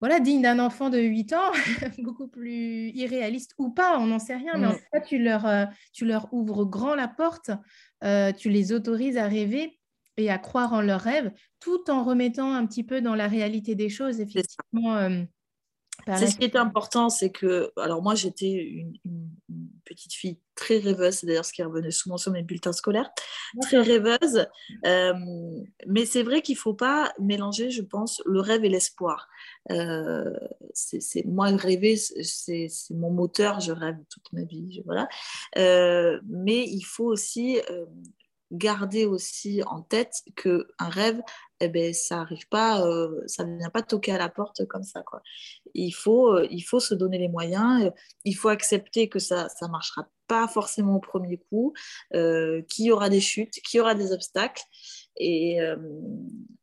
voilà, 0.00 0.18
dignes 0.18 0.42
d'un 0.42 0.58
enfant 0.58 0.90
de 0.90 0.98
8 0.98 1.32
ans, 1.34 1.52
beaucoup 1.98 2.26
plus 2.26 2.90
irréalistes 2.90 3.54
ou 3.56 3.70
pas, 3.70 3.98
on 4.00 4.06
n'en 4.06 4.18
sait 4.18 4.36
rien, 4.36 4.54
mais 4.58 4.66
en 4.66 4.72
fait, 4.72 5.00
mm. 5.00 5.06
tu 5.06 5.18
leur, 5.18 5.68
tu 5.92 6.04
leur 6.04 6.34
ouvres 6.34 6.64
grand 6.64 6.96
la 6.96 7.08
porte, 7.08 7.52
tu 8.36 8.50
les 8.50 8.72
autorises 8.72 9.16
à 9.16 9.28
rêver 9.28 9.78
et 10.22 10.30
à 10.30 10.38
croire 10.38 10.72
en 10.72 10.80
leurs 10.80 11.00
rêves, 11.00 11.32
tout 11.60 11.90
en 11.90 12.04
remettant 12.04 12.52
un 12.54 12.66
petit 12.66 12.84
peu 12.84 13.00
dans 13.00 13.14
la 13.14 13.28
réalité 13.28 13.74
des 13.74 13.88
choses, 13.88 14.20
effectivement. 14.20 14.96
Euh, 14.96 15.22
c'est 16.16 16.26
ce 16.26 16.36
qui 16.36 16.44
est 16.44 16.56
important, 16.56 17.10
c'est 17.10 17.30
que, 17.30 17.70
alors 17.76 18.02
moi 18.02 18.14
j'étais 18.14 18.50
une, 18.50 18.94
petite 19.84 20.14
fille 20.14 20.38
très 20.54 20.78
rêveuse, 20.78 21.16
c'est 21.16 21.26
d'ailleurs 21.26 21.44
ce 21.44 21.52
qui 21.52 21.62
revenait 21.62 21.90
souvent 21.90 22.16
sur 22.16 22.32
mes 22.32 22.42
bulletins 22.42 22.72
scolaires, 22.72 23.10
très 23.60 23.80
rêveuse, 23.80 24.46
euh, 24.86 25.12
mais 25.86 26.06
c'est 26.06 26.22
vrai 26.22 26.40
qu'il 26.40 26.54
ne 26.54 26.60
faut 26.60 26.74
pas 26.74 27.12
mélanger, 27.20 27.70
je 27.70 27.82
pense, 27.82 28.22
le 28.24 28.40
rêve 28.40 28.64
et 28.64 28.68
l'espoir. 28.68 29.28
Euh, 29.70 30.32
c'est 30.72 31.24
moi 31.26 31.48
rêver, 31.48 31.96
c'est 31.96 32.68
mon 32.90 33.10
moteur, 33.10 33.60
je 33.60 33.72
rêve 33.72 33.96
toute 34.08 34.32
ma 34.32 34.44
vie, 34.44 34.82
voilà. 34.86 35.08
mais 35.56 36.64
il 36.64 36.84
faut 36.84 37.06
aussi 37.06 37.60
garder 38.52 39.06
aussi 39.06 39.62
en 39.66 39.80
tête 39.80 40.14
que 40.36 40.68
un 40.78 40.90
rêve, 40.90 41.20
eh 41.60 41.68
ben, 41.68 41.94
ça 41.94 42.20
arrive 42.20 42.46
pas, 42.48 42.86
euh, 42.86 43.22
ça 43.26 43.44
ne 43.44 43.56
vient 43.56 43.70
pas 43.70 43.82
toquer 43.82 44.12
à 44.12 44.18
la 44.18 44.28
porte 44.28 44.66
comme 44.66 44.82
ça. 44.82 45.02
Quoi. 45.02 45.22
Il, 45.74 45.92
faut, 45.92 46.34
euh, 46.34 46.46
il 46.50 46.60
faut 46.60 46.80
se 46.80 46.94
donner 46.94 47.18
les 47.18 47.28
moyens, 47.28 47.86
euh, 47.86 47.90
il 48.24 48.34
faut 48.34 48.50
accepter 48.50 49.08
que 49.08 49.18
ça 49.18 49.48
ne 49.62 49.68
marchera 49.68 50.06
pas 50.28 50.48
forcément 50.48 50.96
au 50.96 51.00
premier 51.00 51.38
coup, 51.50 51.74
qu'il 52.12 52.86
y 52.86 52.90
aura 52.90 53.10
des 53.10 53.20
chutes, 53.20 53.54
qu'il 53.66 53.78
y 53.78 53.80
aura 53.80 53.94
des 53.94 54.12
obstacles, 54.12 54.62
et, 55.16 55.58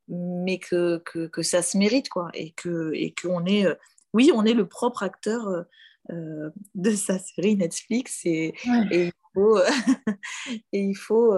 mais 0.08 0.58
que, 0.58 0.98
que, 1.06 1.28
que, 1.28 1.44
ça 1.44 1.62
se 1.62 1.78
mérite. 1.78 2.10
Quoi, 2.10 2.30
et 2.34 2.54
qu'on 2.56 3.46
et 3.46 3.62
est, 3.62 3.68
oui, 4.14 4.32
on 4.34 4.44
est 4.44 4.56
le 4.56 4.68
propre 4.68 5.04
acteur. 5.04 5.66
de 6.10 6.92
sa 6.96 7.20
série 7.20 7.56
Netflix 7.56 8.22
et, 8.26 8.56
et 8.90 9.06
il 9.06 9.12
faut, 9.40 9.60
et 10.74 10.82
il 10.82 10.96
faut 10.96 11.34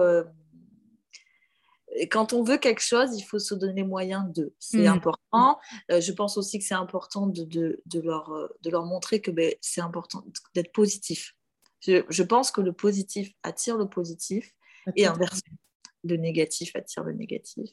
quand 2.10 2.32
on 2.32 2.42
veut 2.42 2.58
quelque 2.58 2.80
chose, 2.80 3.10
il 3.18 3.22
faut 3.22 3.38
se 3.38 3.54
donner 3.54 3.84
moyen 3.84 4.24
de. 4.24 4.54
C'est 4.58 4.84
mm. 4.84 4.92
important. 4.92 5.58
Euh, 5.90 6.00
je 6.00 6.12
pense 6.12 6.36
aussi 6.36 6.58
que 6.58 6.64
c'est 6.64 6.74
important 6.74 7.26
de, 7.26 7.44
de, 7.44 7.82
de, 7.86 8.00
leur, 8.00 8.30
euh, 8.32 8.48
de 8.62 8.70
leur 8.70 8.84
montrer 8.84 9.20
que 9.20 9.30
ben, 9.30 9.54
c'est 9.60 9.80
important 9.80 10.24
d'être 10.54 10.72
positif. 10.72 11.34
Je, 11.80 12.04
je, 12.08 12.22
pense 12.22 12.50
que 12.50 12.60
le 12.60 12.72
positif 12.72 13.32
attire 13.42 13.76
le 13.76 13.88
positif 13.88 14.54
et 14.96 15.06
inversement, 15.06 15.56
le 16.04 16.16
négatif 16.16 16.74
attire 16.76 17.02
le 17.04 17.12
négatif. 17.12 17.70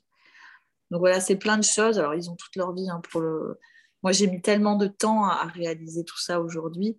Donc 0.92 1.00
voilà, 1.00 1.20
c'est 1.20 1.36
plein 1.36 1.58
de 1.58 1.64
choses. 1.64 2.00
Alors, 2.00 2.16
ils 2.16 2.30
ont 2.30 2.36
toute 2.36 2.56
leur 2.56 2.74
vie 2.74 2.90
hein, 2.90 3.02
pour 3.12 3.22
le. 3.22 3.60
Moi, 4.02 4.12
j'ai 4.12 4.28
mis 4.28 4.42
tellement 4.42 4.76
de 4.76 4.88
temps 4.88 5.26
à, 5.26 5.46
réaliser 5.46 6.04
tout 6.04 6.20
ça 6.20 6.40
aujourd'hui. 6.42 6.98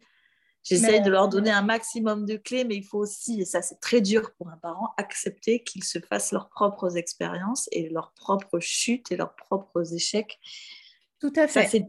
J'essaye 0.62 1.01
de 1.01 1.11
leur 1.11 1.29
donner 1.29 1.51
un 1.51 1.62
maximum 1.62 2.27
de 2.27 2.37
clés, 2.37 2.64
mais 2.64 2.77
il 2.77 2.85
faut 2.85 2.99
aussi, 2.99 3.40
et 3.40 3.44
ça 3.44 3.62
c'est 3.62 3.81
très 3.81 4.01
dur 4.01 4.33
pour 4.35 4.49
un 4.49 4.57
parent, 4.59 4.92
accepter 4.99 5.62
qu'ils 5.62 5.85
se 5.85 5.99
fassent 5.99 6.33
leurs 6.33 6.51
propres 6.51 6.96
expériences 6.96 7.68
et 7.73 7.88
leurs 7.88 8.12
propres 8.12 8.61
chutes 8.61 9.11
et 9.11 9.16
leurs 9.16 9.35
propres 9.35 9.94
échecs. 9.94 10.38
Tout 11.18 11.33
à 11.37 11.49
fait. 11.49 11.87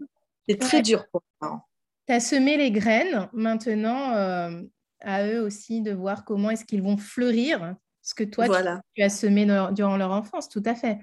C'est 0.48 0.58
très 0.58 0.82
dur 0.82 1.06
pour 1.12 1.22
un 1.22 1.48
parent. 1.48 1.68
Tu 2.08 2.14
as 2.14 2.20
semé 2.20 2.58
les 2.58 2.72
graines, 2.72 3.30
maintenant 3.34 4.14
euh, 4.16 4.62
à 5.02 5.28
eux 5.28 5.42
aussi 5.42 5.82
de 5.82 5.92
voir 5.92 6.24
comment 6.24 6.50
est-ce 6.50 6.66
qu'ils 6.66 6.82
vont 6.82 6.98
fleurir 6.98 7.76
ce 8.02 8.16
que 8.16 8.24
toi 8.24 8.48
tu, 8.96 9.04
as 9.04 9.10
semé 9.10 9.46
durant 9.74 9.98
leur 9.98 10.12
enfance, 10.12 10.50
tout 10.50 10.64
à 10.66 10.76
fait. 10.76 11.00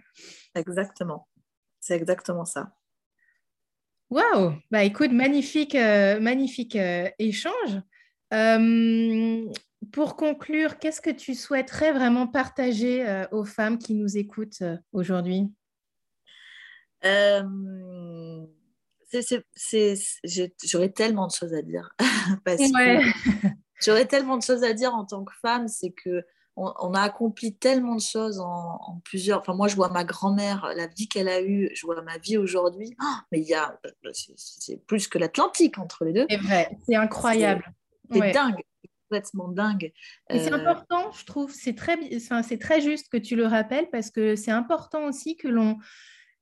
Exactement, 0.55 1.29
c'est 1.81 1.95
exactement 1.95 2.45
ça. 2.45 2.78
Waouh 4.11 4.55
Bah 4.71 4.85
écoute, 4.85 5.13
magnifique, 5.13 5.75
euh, 5.75 6.19
magnifique 6.19 6.77
euh, 6.77 7.11
échange. 7.19 7.83
Euh, 8.33 9.45
pour 9.93 10.17
conclure, 10.17 10.79
qu'est-ce 10.79 11.03
que 11.03 11.11
tu 11.11 11.35
souhaiterais 11.35 11.93
vraiment 11.93 12.27
partager 12.27 13.25
aux 13.33 13.45
femmes 13.45 13.79
qui 13.79 13.95
nous 13.95 14.17
écoutent 14.17 14.63
aujourd'hui? 14.93 15.53
J'aurais 20.65 20.91
tellement 20.91 21.27
de 21.27 21.33
choses 21.33 21.55
à 21.55 21.63
dire. 21.63 21.91
J'aurais 23.81 24.07
tellement 24.07 24.37
de 24.37 24.43
choses 24.43 24.65
à 24.65 24.73
dire 24.73 24.95
en 24.95 25.05
tant 25.05 25.25
que 25.25 25.33
femme, 25.41 25.69
c'est 25.69 25.93
que 25.93 26.25
on, 26.59 26.95
a 26.95 27.01
accompli 27.01 27.55
tellement 27.55 27.95
de 27.95 28.01
choses 28.01 28.41
en, 28.41 29.01
plusieurs. 29.05 29.41
Enfin, 29.41 29.55
moi, 29.55 29.69
je 29.69 29.77
vois 29.77 29.91
ma 29.91 30.05
grand-mère, 30.05 30.73
la 30.77 30.87
vie 30.87 31.09
qu'elle 31.09 31.29
a 31.29 31.41
eue, 31.41 31.71
je 31.75 31.87
vois 31.87 32.03
ma 32.03 32.19
vie 32.19 32.37
aujourd'hui. 32.37 32.97
Ah, 33.01 33.23
mais 33.31 33.41
il 33.41 33.47
y 33.47 33.55
a, 33.55 33.79
c'est 34.13 34.85
plus 34.87 35.09
que 35.09 35.19
l'Atlantique 35.19 35.79
entre 35.79 36.05
les 36.05 36.13
deux. 36.13 36.27
C'est 36.29 36.37
vrai, 36.39 36.77
c'est 36.87 36.97
incroyable. 36.97 37.65
C'est 38.11 38.33
dingue, 38.33 38.63
complètement 39.09 39.49
dingue. 39.49 39.93
C'est 40.31 40.53
euh, 40.53 40.57
important, 40.57 41.13
je 41.13 41.25
trouve. 41.25 41.53
C'est 41.53 41.75
très, 41.75 41.99
c'est 42.19 42.59
très 42.59 42.81
juste 42.81 43.09
que 43.09 43.19
tu 43.19 43.37
le 43.37 43.47
rappelles 43.47 43.89
parce 43.91 44.11
que 44.11 44.35
c'est 44.35 44.51
important 44.51 45.05
aussi 45.05 45.37
que 45.37 45.49
l'on 45.49 45.79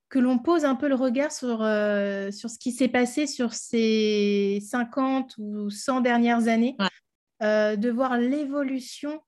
que 0.08 0.20
l'on 0.20 0.38
pose 0.38 0.64
un 0.64 0.76
peu 0.76 0.88
le 0.88 0.94
regard 0.94 1.32
sur, 1.32 1.62
euh, 1.62 2.30
sur 2.30 2.48
ce 2.48 2.60
qui 2.60 2.70
s'est 2.70 2.86
passé 2.86 3.26
sur 3.26 3.54
ces 3.54 4.62
50 4.70 5.34
ou 5.38 5.68
100 5.68 6.00
dernières 6.00 6.46
années, 6.46 6.76
euh, 7.42 7.74
de 7.74 7.90
voir 7.90 8.16
l'évolution 8.16 9.20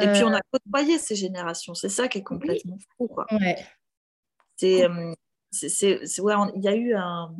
et 0.00 0.06
puis, 0.12 0.22
on 0.24 0.32
a 0.32 0.36
euh, 0.36 0.40
côtoyé 0.50 0.98
ces 0.98 1.14
générations. 1.14 1.74
C'est 1.74 1.88
ça 1.88 2.08
qui 2.08 2.18
est 2.18 2.22
complètement 2.22 2.78
fou. 2.96 3.08
Quoi. 3.08 3.26
C'est, 4.56 4.84
euh, 4.84 5.14
ouais, 6.20 6.34
il 6.56 6.62
y 6.62 6.68
a 6.68 6.74
eu 6.74 6.94
un. 6.94 7.34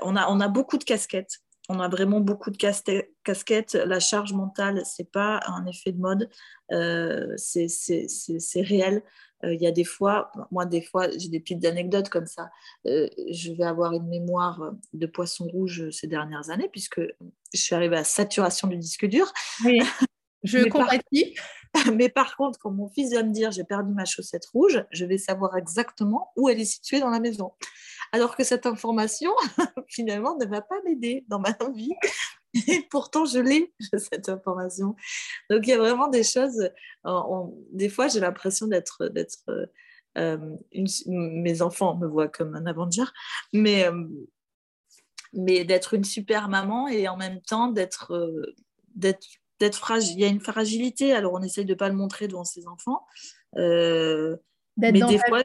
On 0.00 0.16
a, 0.16 0.28
on 0.28 0.40
a 0.40 0.48
beaucoup 0.48 0.78
de 0.78 0.84
casquettes. 0.84 1.38
On 1.68 1.78
a 1.78 1.88
vraiment 1.88 2.20
beaucoup 2.20 2.50
de 2.50 2.56
casquettes. 2.56 3.74
La 3.74 4.00
charge 4.00 4.32
mentale, 4.32 4.82
c'est 4.84 5.10
pas 5.10 5.40
un 5.46 5.66
effet 5.66 5.92
de 5.92 6.00
mode. 6.00 6.28
Euh, 6.72 7.34
c'est 7.36 8.60
réel. 8.62 9.02
Il 9.44 9.60
y 9.60 9.66
a 9.66 9.72
des 9.72 9.84
fois, 9.84 10.30
moi, 10.52 10.66
des 10.66 10.82
fois, 10.82 11.10
j'ai 11.10 11.28
des 11.28 11.40
petites 11.40 11.64
anecdotes 11.64 12.08
comme 12.08 12.26
ça. 12.26 12.50
je 12.84 13.52
vais 13.52 13.64
avoir 13.64 13.92
une 13.92 14.08
mémoire 14.08 14.72
de 14.92 15.06
poisson 15.06 15.46
rouge 15.46 15.90
ces 15.90 16.06
dernières 16.06 16.50
années, 16.50 16.68
puisque 16.70 17.00
je 17.52 17.60
suis 17.60 17.74
arrivée 17.74 17.96
à 17.96 18.04
saturation 18.04 18.68
du 18.68 18.76
disque 18.78 19.06
dur. 19.06 19.32
Oui. 19.64 19.80
Je 20.42 20.68
comprends. 20.68 20.86
Mais 21.94 22.08
par 22.08 22.36
contre, 22.36 22.58
quand 22.58 22.70
mon 22.70 22.88
fils 22.88 23.12
va 23.14 23.22
me 23.22 23.32
dire 23.32 23.50
j'ai 23.50 23.64
perdu 23.64 23.92
ma 23.92 24.04
chaussette 24.04 24.44
rouge, 24.46 24.84
je 24.90 25.04
vais 25.04 25.18
savoir 25.18 25.56
exactement 25.56 26.32
où 26.36 26.48
elle 26.48 26.60
est 26.60 26.66
située 26.66 27.00
dans 27.00 27.10
la 27.10 27.20
maison. 27.20 27.52
Alors 28.12 28.36
que 28.36 28.44
cette 28.44 28.66
information, 28.66 29.30
finalement, 29.88 30.36
ne 30.36 30.44
va 30.44 30.60
pas 30.60 30.76
m'aider 30.84 31.24
dans 31.28 31.38
ma 31.38 31.56
vie. 31.74 31.94
Et 32.68 32.82
pourtant, 32.90 33.24
je 33.24 33.38
l'ai, 33.38 33.72
cette 33.96 34.28
information. 34.28 34.94
Donc, 35.48 35.66
il 35.66 35.70
y 35.70 35.72
a 35.72 35.78
vraiment 35.78 36.08
des 36.08 36.22
choses. 36.22 36.70
Euh, 37.06 37.44
des 37.72 37.88
fois, 37.88 38.08
j'ai 38.08 38.20
l'impression 38.20 38.66
d'être. 38.66 39.08
d'être 39.08 39.38
euh, 40.18 40.36
mes 41.06 41.62
enfants 41.62 41.96
me 41.96 42.06
voient 42.06 42.28
comme 42.28 42.54
un 42.54 42.66
Avenger, 42.66 43.04
mais, 43.54 43.86
euh, 43.86 44.04
mais 45.32 45.64
d'être 45.64 45.94
une 45.94 46.04
super 46.04 46.50
maman 46.50 46.86
et 46.86 47.08
en 47.08 47.16
même 47.16 47.40
temps 47.40 47.68
d'être 47.68 48.12
d'être 48.94 49.26
fragile. 49.70 50.14
Il 50.18 50.20
y 50.20 50.24
a 50.24 50.28
une 50.28 50.40
fragilité, 50.40 51.12
alors 51.12 51.32
on 51.34 51.42
essaye 51.42 51.64
de 51.64 51.72
ne 51.72 51.78
pas 51.78 51.88
le 51.88 51.94
montrer 51.94 52.28
devant 52.28 52.44
ses 52.44 52.66
enfants. 52.66 53.06
Euh, 53.56 54.36
mais 54.76 54.92
des 54.92 55.18
fois. 55.28 55.42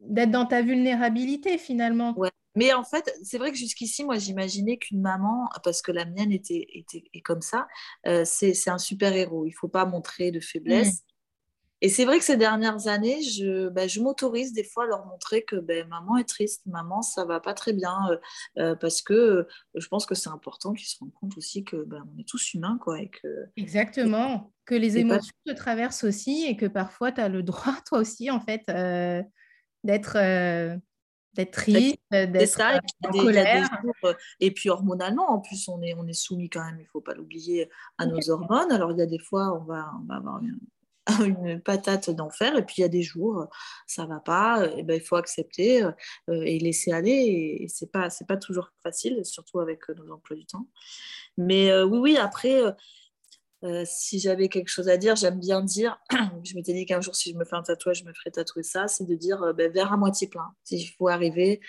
D'être 0.00 0.30
dans 0.30 0.46
ta 0.46 0.62
vulnérabilité 0.62 1.58
finalement. 1.58 2.14
Ouais. 2.16 2.30
Mais 2.54 2.72
en 2.72 2.84
fait, 2.84 3.12
c'est 3.22 3.38
vrai 3.38 3.50
que 3.50 3.56
jusqu'ici, 3.56 4.04
moi, 4.04 4.18
j'imaginais 4.18 4.76
qu'une 4.76 5.00
maman, 5.00 5.48
parce 5.64 5.80
que 5.80 5.90
la 5.90 6.04
mienne 6.04 6.32
était, 6.32 6.66
était 6.72 7.02
comme 7.24 7.40
ça, 7.40 7.66
euh, 8.06 8.24
c'est 8.24 8.68
un 8.68 8.78
super 8.78 9.12
héros. 9.14 9.46
Il 9.46 9.50
ne 9.50 9.54
faut 9.54 9.68
pas 9.68 9.86
montrer 9.86 10.30
de 10.30 10.40
faiblesse. 10.40 10.94
Mm. 10.94 11.11
Et 11.82 11.88
c'est 11.88 12.04
vrai 12.04 12.20
que 12.20 12.24
ces 12.24 12.36
dernières 12.36 12.86
années, 12.86 13.22
je, 13.22 13.68
ben, 13.68 13.88
je 13.88 14.00
m'autorise 14.00 14.52
des 14.52 14.62
fois 14.62 14.84
à 14.84 14.86
leur 14.86 15.04
montrer 15.04 15.42
que 15.42 15.56
ben, 15.56 15.86
maman 15.88 16.16
est 16.16 16.28
triste, 16.28 16.62
maman, 16.66 17.02
ça 17.02 17.24
va 17.24 17.40
pas 17.40 17.54
très 17.54 17.72
bien, 17.72 17.98
euh, 18.08 18.16
euh, 18.58 18.76
parce 18.76 19.02
que 19.02 19.12
euh, 19.12 19.48
je 19.74 19.88
pense 19.88 20.06
que 20.06 20.14
c'est 20.14 20.28
important 20.28 20.74
qu'ils 20.74 20.86
se 20.86 20.96
rendent 21.00 21.12
compte 21.12 21.36
aussi 21.36 21.64
que 21.64 21.82
ben, 21.84 22.04
on 22.14 22.20
est 22.20 22.28
tous 22.28 22.54
humains. 22.54 22.78
Quoi, 22.80 23.02
et 23.02 23.10
que, 23.10 23.26
Exactement, 23.56 24.52
que 24.64 24.76
les 24.76 24.96
émotions 24.96 25.34
te 25.44 25.52
traversent 25.52 26.04
aussi 26.04 26.46
et 26.46 26.56
que 26.56 26.66
parfois 26.66 27.10
tu 27.10 27.20
as 27.20 27.28
le 27.28 27.42
droit, 27.42 27.74
toi 27.86 27.98
aussi, 27.98 28.30
en 28.30 28.40
fait, 28.40 28.62
d'être 29.82 30.18
d'être 31.34 31.50
triste, 31.50 31.98
d'être 32.12 32.60
en 33.06 33.10
colère. 33.10 33.68
et 34.38 34.52
puis 34.52 34.68
hormonalement, 34.68 35.32
en 35.32 35.40
plus, 35.40 35.66
on 35.66 35.82
est, 35.82 35.94
on 35.94 36.06
est 36.06 36.12
soumis 36.12 36.48
quand 36.48 36.64
même, 36.64 36.76
il 36.78 36.82
ne 36.82 36.88
faut 36.88 37.00
pas 37.00 37.14
l'oublier, 37.14 37.68
à 37.98 38.06
nos 38.06 38.30
hormones. 38.30 38.70
Alors, 38.70 38.92
il 38.92 38.98
y 38.98 39.02
a 39.02 39.06
des 39.06 39.18
fois, 39.18 39.58
on 39.58 39.64
va, 39.64 39.90
on 40.00 40.04
va 40.04 40.16
avoir 40.16 40.40
une 41.20 41.60
patate 41.60 42.10
d'enfer 42.10 42.56
et 42.56 42.64
puis 42.64 42.76
il 42.78 42.80
y 42.82 42.84
a 42.84 42.88
des 42.88 43.02
jours 43.02 43.48
ça 43.86 44.06
va 44.06 44.20
pas 44.20 44.68
et 44.76 44.84
ben 44.84 44.94
il 44.94 45.04
faut 45.04 45.16
accepter 45.16 45.82
euh, 45.82 45.90
et 46.28 46.58
laisser 46.60 46.92
aller 46.92 47.58
et 47.60 47.66
c'est 47.68 47.90
pas 47.90 48.08
c'est 48.08 48.26
pas 48.26 48.36
toujours 48.36 48.70
facile 48.82 49.24
surtout 49.24 49.60
avec 49.60 49.88
nos 49.88 50.12
emplois 50.12 50.36
du 50.36 50.46
temps. 50.46 50.68
Mais 51.36 51.70
euh, 51.70 51.84
oui 51.84 51.98
oui 51.98 52.16
après 52.16 52.62
euh, 53.64 53.84
si 53.86 54.18
j'avais 54.18 54.48
quelque 54.48 54.68
chose 54.68 54.88
à 54.88 54.96
dire, 54.96 55.14
j'aime 55.14 55.38
bien 55.38 55.62
dire, 55.62 56.00
je 56.44 56.54
m'étais 56.54 56.72
dit 56.72 56.84
qu'un 56.84 57.00
jour, 57.00 57.14
si 57.14 57.30
je 57.32 57.36
me 57.36 57.44
fais 57.44 57.54
un 57.54 57.62
tatouage, 57.62 58.00
je 58.00 58.04
me 58.04 58.12
ferais 58.12 58.30
tatouer 58.30 58.62
ça, 58.62 58.88
c'est 58.88 59.06
de 59.06 59.14
dire 59.14 59.42
euh, 59.42 59.52
ben, 59.52 59.70
vers 59.70 59.92
à 59.92 59.96
moitié 59.96 60.26
plein. 60.26 60.48
S'il 60.64 60.88
faut 60.90 61.08
arriver. 61.08 61.60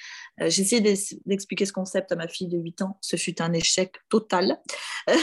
Euh, 0.41 0.49
j'ai 0.49 0.63
essayé 0.63 0.82
d'expliquer 1.25 1.65
ce 1.65 1.73
concept 1.73 2.12
à 2.12 2.15
ma 2.15 2.27
fille 2.27 2.47
de 2.47 2.58
8 2.58 2.82
ans. 2.82 2.97
Ce 3.01 3.15
fut 3.15 3.41
un 3.41 3.53
échec 3.53 3.95
total. 4.10 4.60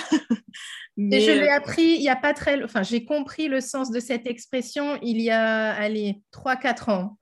Mais... 0.97 1.21
je 1.21 1.31
l'ai 1.31 1.49
appris 1.49 1.95
il 1.95 2.01
n'y 2.01 2.09
a 2.09 2.17
pas 2.17 2.35
très. 2.35 2.63
Enfin, 2.63 2.83
j'ai 2.83 3.05
compris 3.05 3.49
le 3.49 3.61
sens 3.61 3.91
de 3.91 4.01
cette 4.01 4.27
expression 4.27 4.99
il 5.03 5.21
y 5.21 5.31
a, 5.31 5.73
allez, 5.73 6.23
3-4 6.33 6.91
ans. 6.91 7.19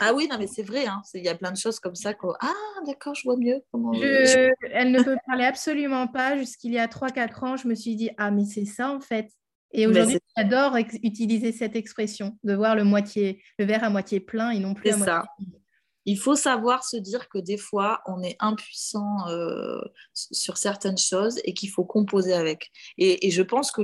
Ah 0.00 0.12
oui, 0.14 0.28
non, 0.30 0.36
mais 0.38 0.46
c'est 0.46 0.62
vrai, 0.62 0.86
hein. 0.86 1.02
il 1.14 1.24
y 1.24 1.28
a 1.28 1.34
plein 1.34 1.52
de 1.52 1.56
choses 1.56 1.78
comme 1.78 1.94
ça. 1.94 2.12
Ah, 2.40 2.52
d'accord, 2.86 3.14
je 3.14 3.22
vois 3.24 3.36
mieux. 3.36 3.60
Comment... 3.70 3.92
Elle 3.92 4.90
ne 4.90 5.02
peut 5.02 5.16
parler 5.26 5.44
absolument 5.44 6.06
pas. 6.06 6.36
Jusqu'il 6.36 6.72
y 6.72 6.78
a 6.78 6.86
3-4 6.86 7.44
ans, 7.44 7.56
je 7.56 7.68
me 7.68 7.74
suis 7.74 7.96
dit, 7.96 8.10
ah, 8.18 8.30
mais 8.30 8.44
c'est 8.44 8.64
ça 8.64 8.90
en 8.90 9.00
fait. 9.00 9.30
Et 9.72 9.86
aujourd'hui, 9.86 10.18
j'adore 10.36 10.76
utiliser 11.02 11.52
cette 11.52 11.76
expression, 11.76 12.36
de 12.42 12.54
voir 12.54 12.74
le, 12.74 12.82
moitié, 12.82 13.40
le 13.58 13.64
verre 13.64 13.84
à 13.84 13.90
moitié 13.90 14.18
plein 14.18 14.50
et 14.50 14.58
non 14.58 14.74
plus 14.74 14.90
à 14.90 14.96
moitié 14.96 15.28
il 16.06 16.18
faut 16.18 16.34
savoir 16.34 16.84
se 16.84 16.96
dire 16.96 17.28
que 17.28 17.38
des 17.38 17.58
fois, 17.58 18.02
on 18.06 18.22
est 18.22 18.36
impuissant 18.40 19.28
euh, 19.28 19.80
sur 20.14 20.56
certaines 20.56 20.98
choses 20.98 21.38
et 21.44 21.52
qu'il 21.52 21.70
faut 21.70 21.84
composer 21.84 22.32
avec. 22.32 22.70
Et, 22.96 23.30
je 23.30 23.42
pense 23.42 23.70
que 23.70 23.82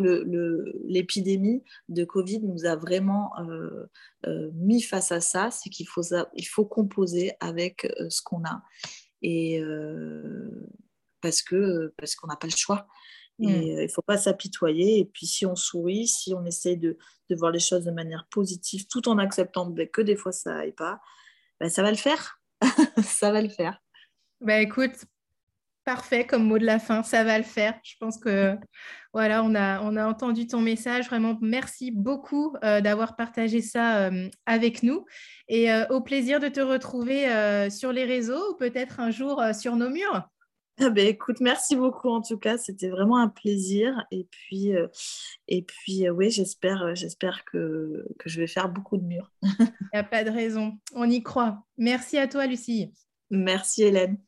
l'épidémie 0.86 1.62
de 1.88 2.04
Covid 2.04 2.40
nous 2.40 2.64
a 2.64 2.76
vraiment 2.76 3.32
euh, 3.38 3.86
euh, 4.26 4.50
mis 4.54 4.80
face 4.82 5.12
à 5.12 5.20
ça, 5.20 5.50
c'est 5.50 5.68
qu'il 5.68 5.86
faut, 5.86 6.02
il 6.34 6.46
faut 6.46 6.64
composer 6.64 7.32
avec 7.40 7.86
ce 8.08 8.22
qu'on 8.22 8.44
a. 8.44 8.62
Et 9.22 9.60
parce 11.20 11.42
qu'on 11.42 12.26
n'a 12.26 12.36
pas 12.36 12.46
le 12.46 12.56
choix. 12.56 12.86
Et 13.38 13.46
mm. 13.46 13.62
il 13.62 13.82
ne 13.82 13.88
faut 13.88 14.02
pas 14.02 14.16
s'apitoyer. 14.16 15.00
Et 15.00 15.04
puis, 15.04 15.26
si 15.26 15.44
on 15.44 15.54
sourit, 15.54 16.06
si 16.06 16.32
on 16.32 16.44
essaye 16.46 16.78
de, 16.78 16.96
de, 17.28 17.36
voir 17.36 17.50
les 17.50 17.58
choses 17.58 17.84
de 17.84 17.90
manière 17.90 18.26
positive, 18.30 18.86
tout 18.86 19.08
en 19.08 19.18
acceptant 19.18 19.66
ben, 19.66 19.86
que 19.88 20.00
des 20.00 20.16
fois 20.16 20.32
ça 20.32 20.54
n'aille 20.54 20.72
pas, 20.72 21.00
ben, 21.60 21.68
ça 21.68 21.82
va 21.82 21.90
le 21.90 21.96
faire. 21.96 22.40
ça 23.02 23.32
va 23.32 23.42
le 23.42 23.48
faire. 23.48 23.80
Bah, 24.40 24.60
écoute, 24.60 25.04
parfait 25.84 26.26
comme 26.26 26.44
mot 26.44 26.58
de 26.58 26.66
la 26.66 26.78
fin, 26.78 27.02
ça 27.02 27.24
va 27.24 27.38
le 27.38 27.44
faire. 27.44 27.78
Je 27.82 27.94
pense 27.98 28.18
que 28.18 28.56
voilà, 29.14 29.42
on 29.42 29.54
a, 29.54 29.80
on 29.80 29.96
a 29.96 30.06
entendu 30.06 30.46
ton 30.46 30.60
message. 30.60 31.06
Vraiment, 31.06 31.38
merci 31.40 31.90
beaucoup 31.90 32.54
euh, 32.64 32.82
d'avoir 32.82 33.16
partagé 33.16 33.62
ça 33.62 34.08
euh, 34.08 34.28
avec 34.44 34.82
nous. 34.82 35.06
Et 35.48 35.72
euh, 35.72 35.86
au 35.88 36.02
plaisir 36.02 36.40
de 36.40 36.48
te 36.48 36.60
retrouver 36.60 37.70
sur 37.70 37.92
les 37.92 38.04
réseaux 38.04 38.52
ou 38.52 38.56
peut-être 38.56 39.00
un 39.00 39.10
jour 39.10 39.42
sur 39.54 39.76
nos 39.76 39.88
murs. 39.88 40.28
Ah 40.78 40.90
ben, 40.90 41.06
écoute, 41.06 41.40
merci 41.40 41.74
beaucoup 41.74 42.10
en 42.10 42.20
tout 42.20 42.36
cas, 42.36 42.58
c'était 42.58 42.88
vraiment 42.88 43.16
un 43.16 43.28
plaisir. 43.28 44.04
Et 44.10 44.28
puis, 44.30 44.72
et 45.48 45.62
puis 45.62 46.08
oui, 46.10 46.30
j'espère, 46.30 46.94
j'espère 46.94 47.44
que, 47.46 48.06
que, 48.18 48.28
je 48.28 48.40
vais 48.40 48.46
faire 48.46 48.68
beaucoup 48.68 48.98
de 48.98 49.04
murs. 49.04 49.32
Il 49.42 49.90
n'y 49.94 49.98
a 49.98 50.04
pas 50.04 50.22
de 50.22 50.30
raison, 50.30 50.78
on 50.94 51.08
y 51.08 51.22
croit. 51.22 51.64
Merci 51.78 52.18
à 52.18 52.28
toi, 52.28 52.46
Lucie. 52.46 52.92
Merci, 53.30 53.84
Hélène. 53.84 54.18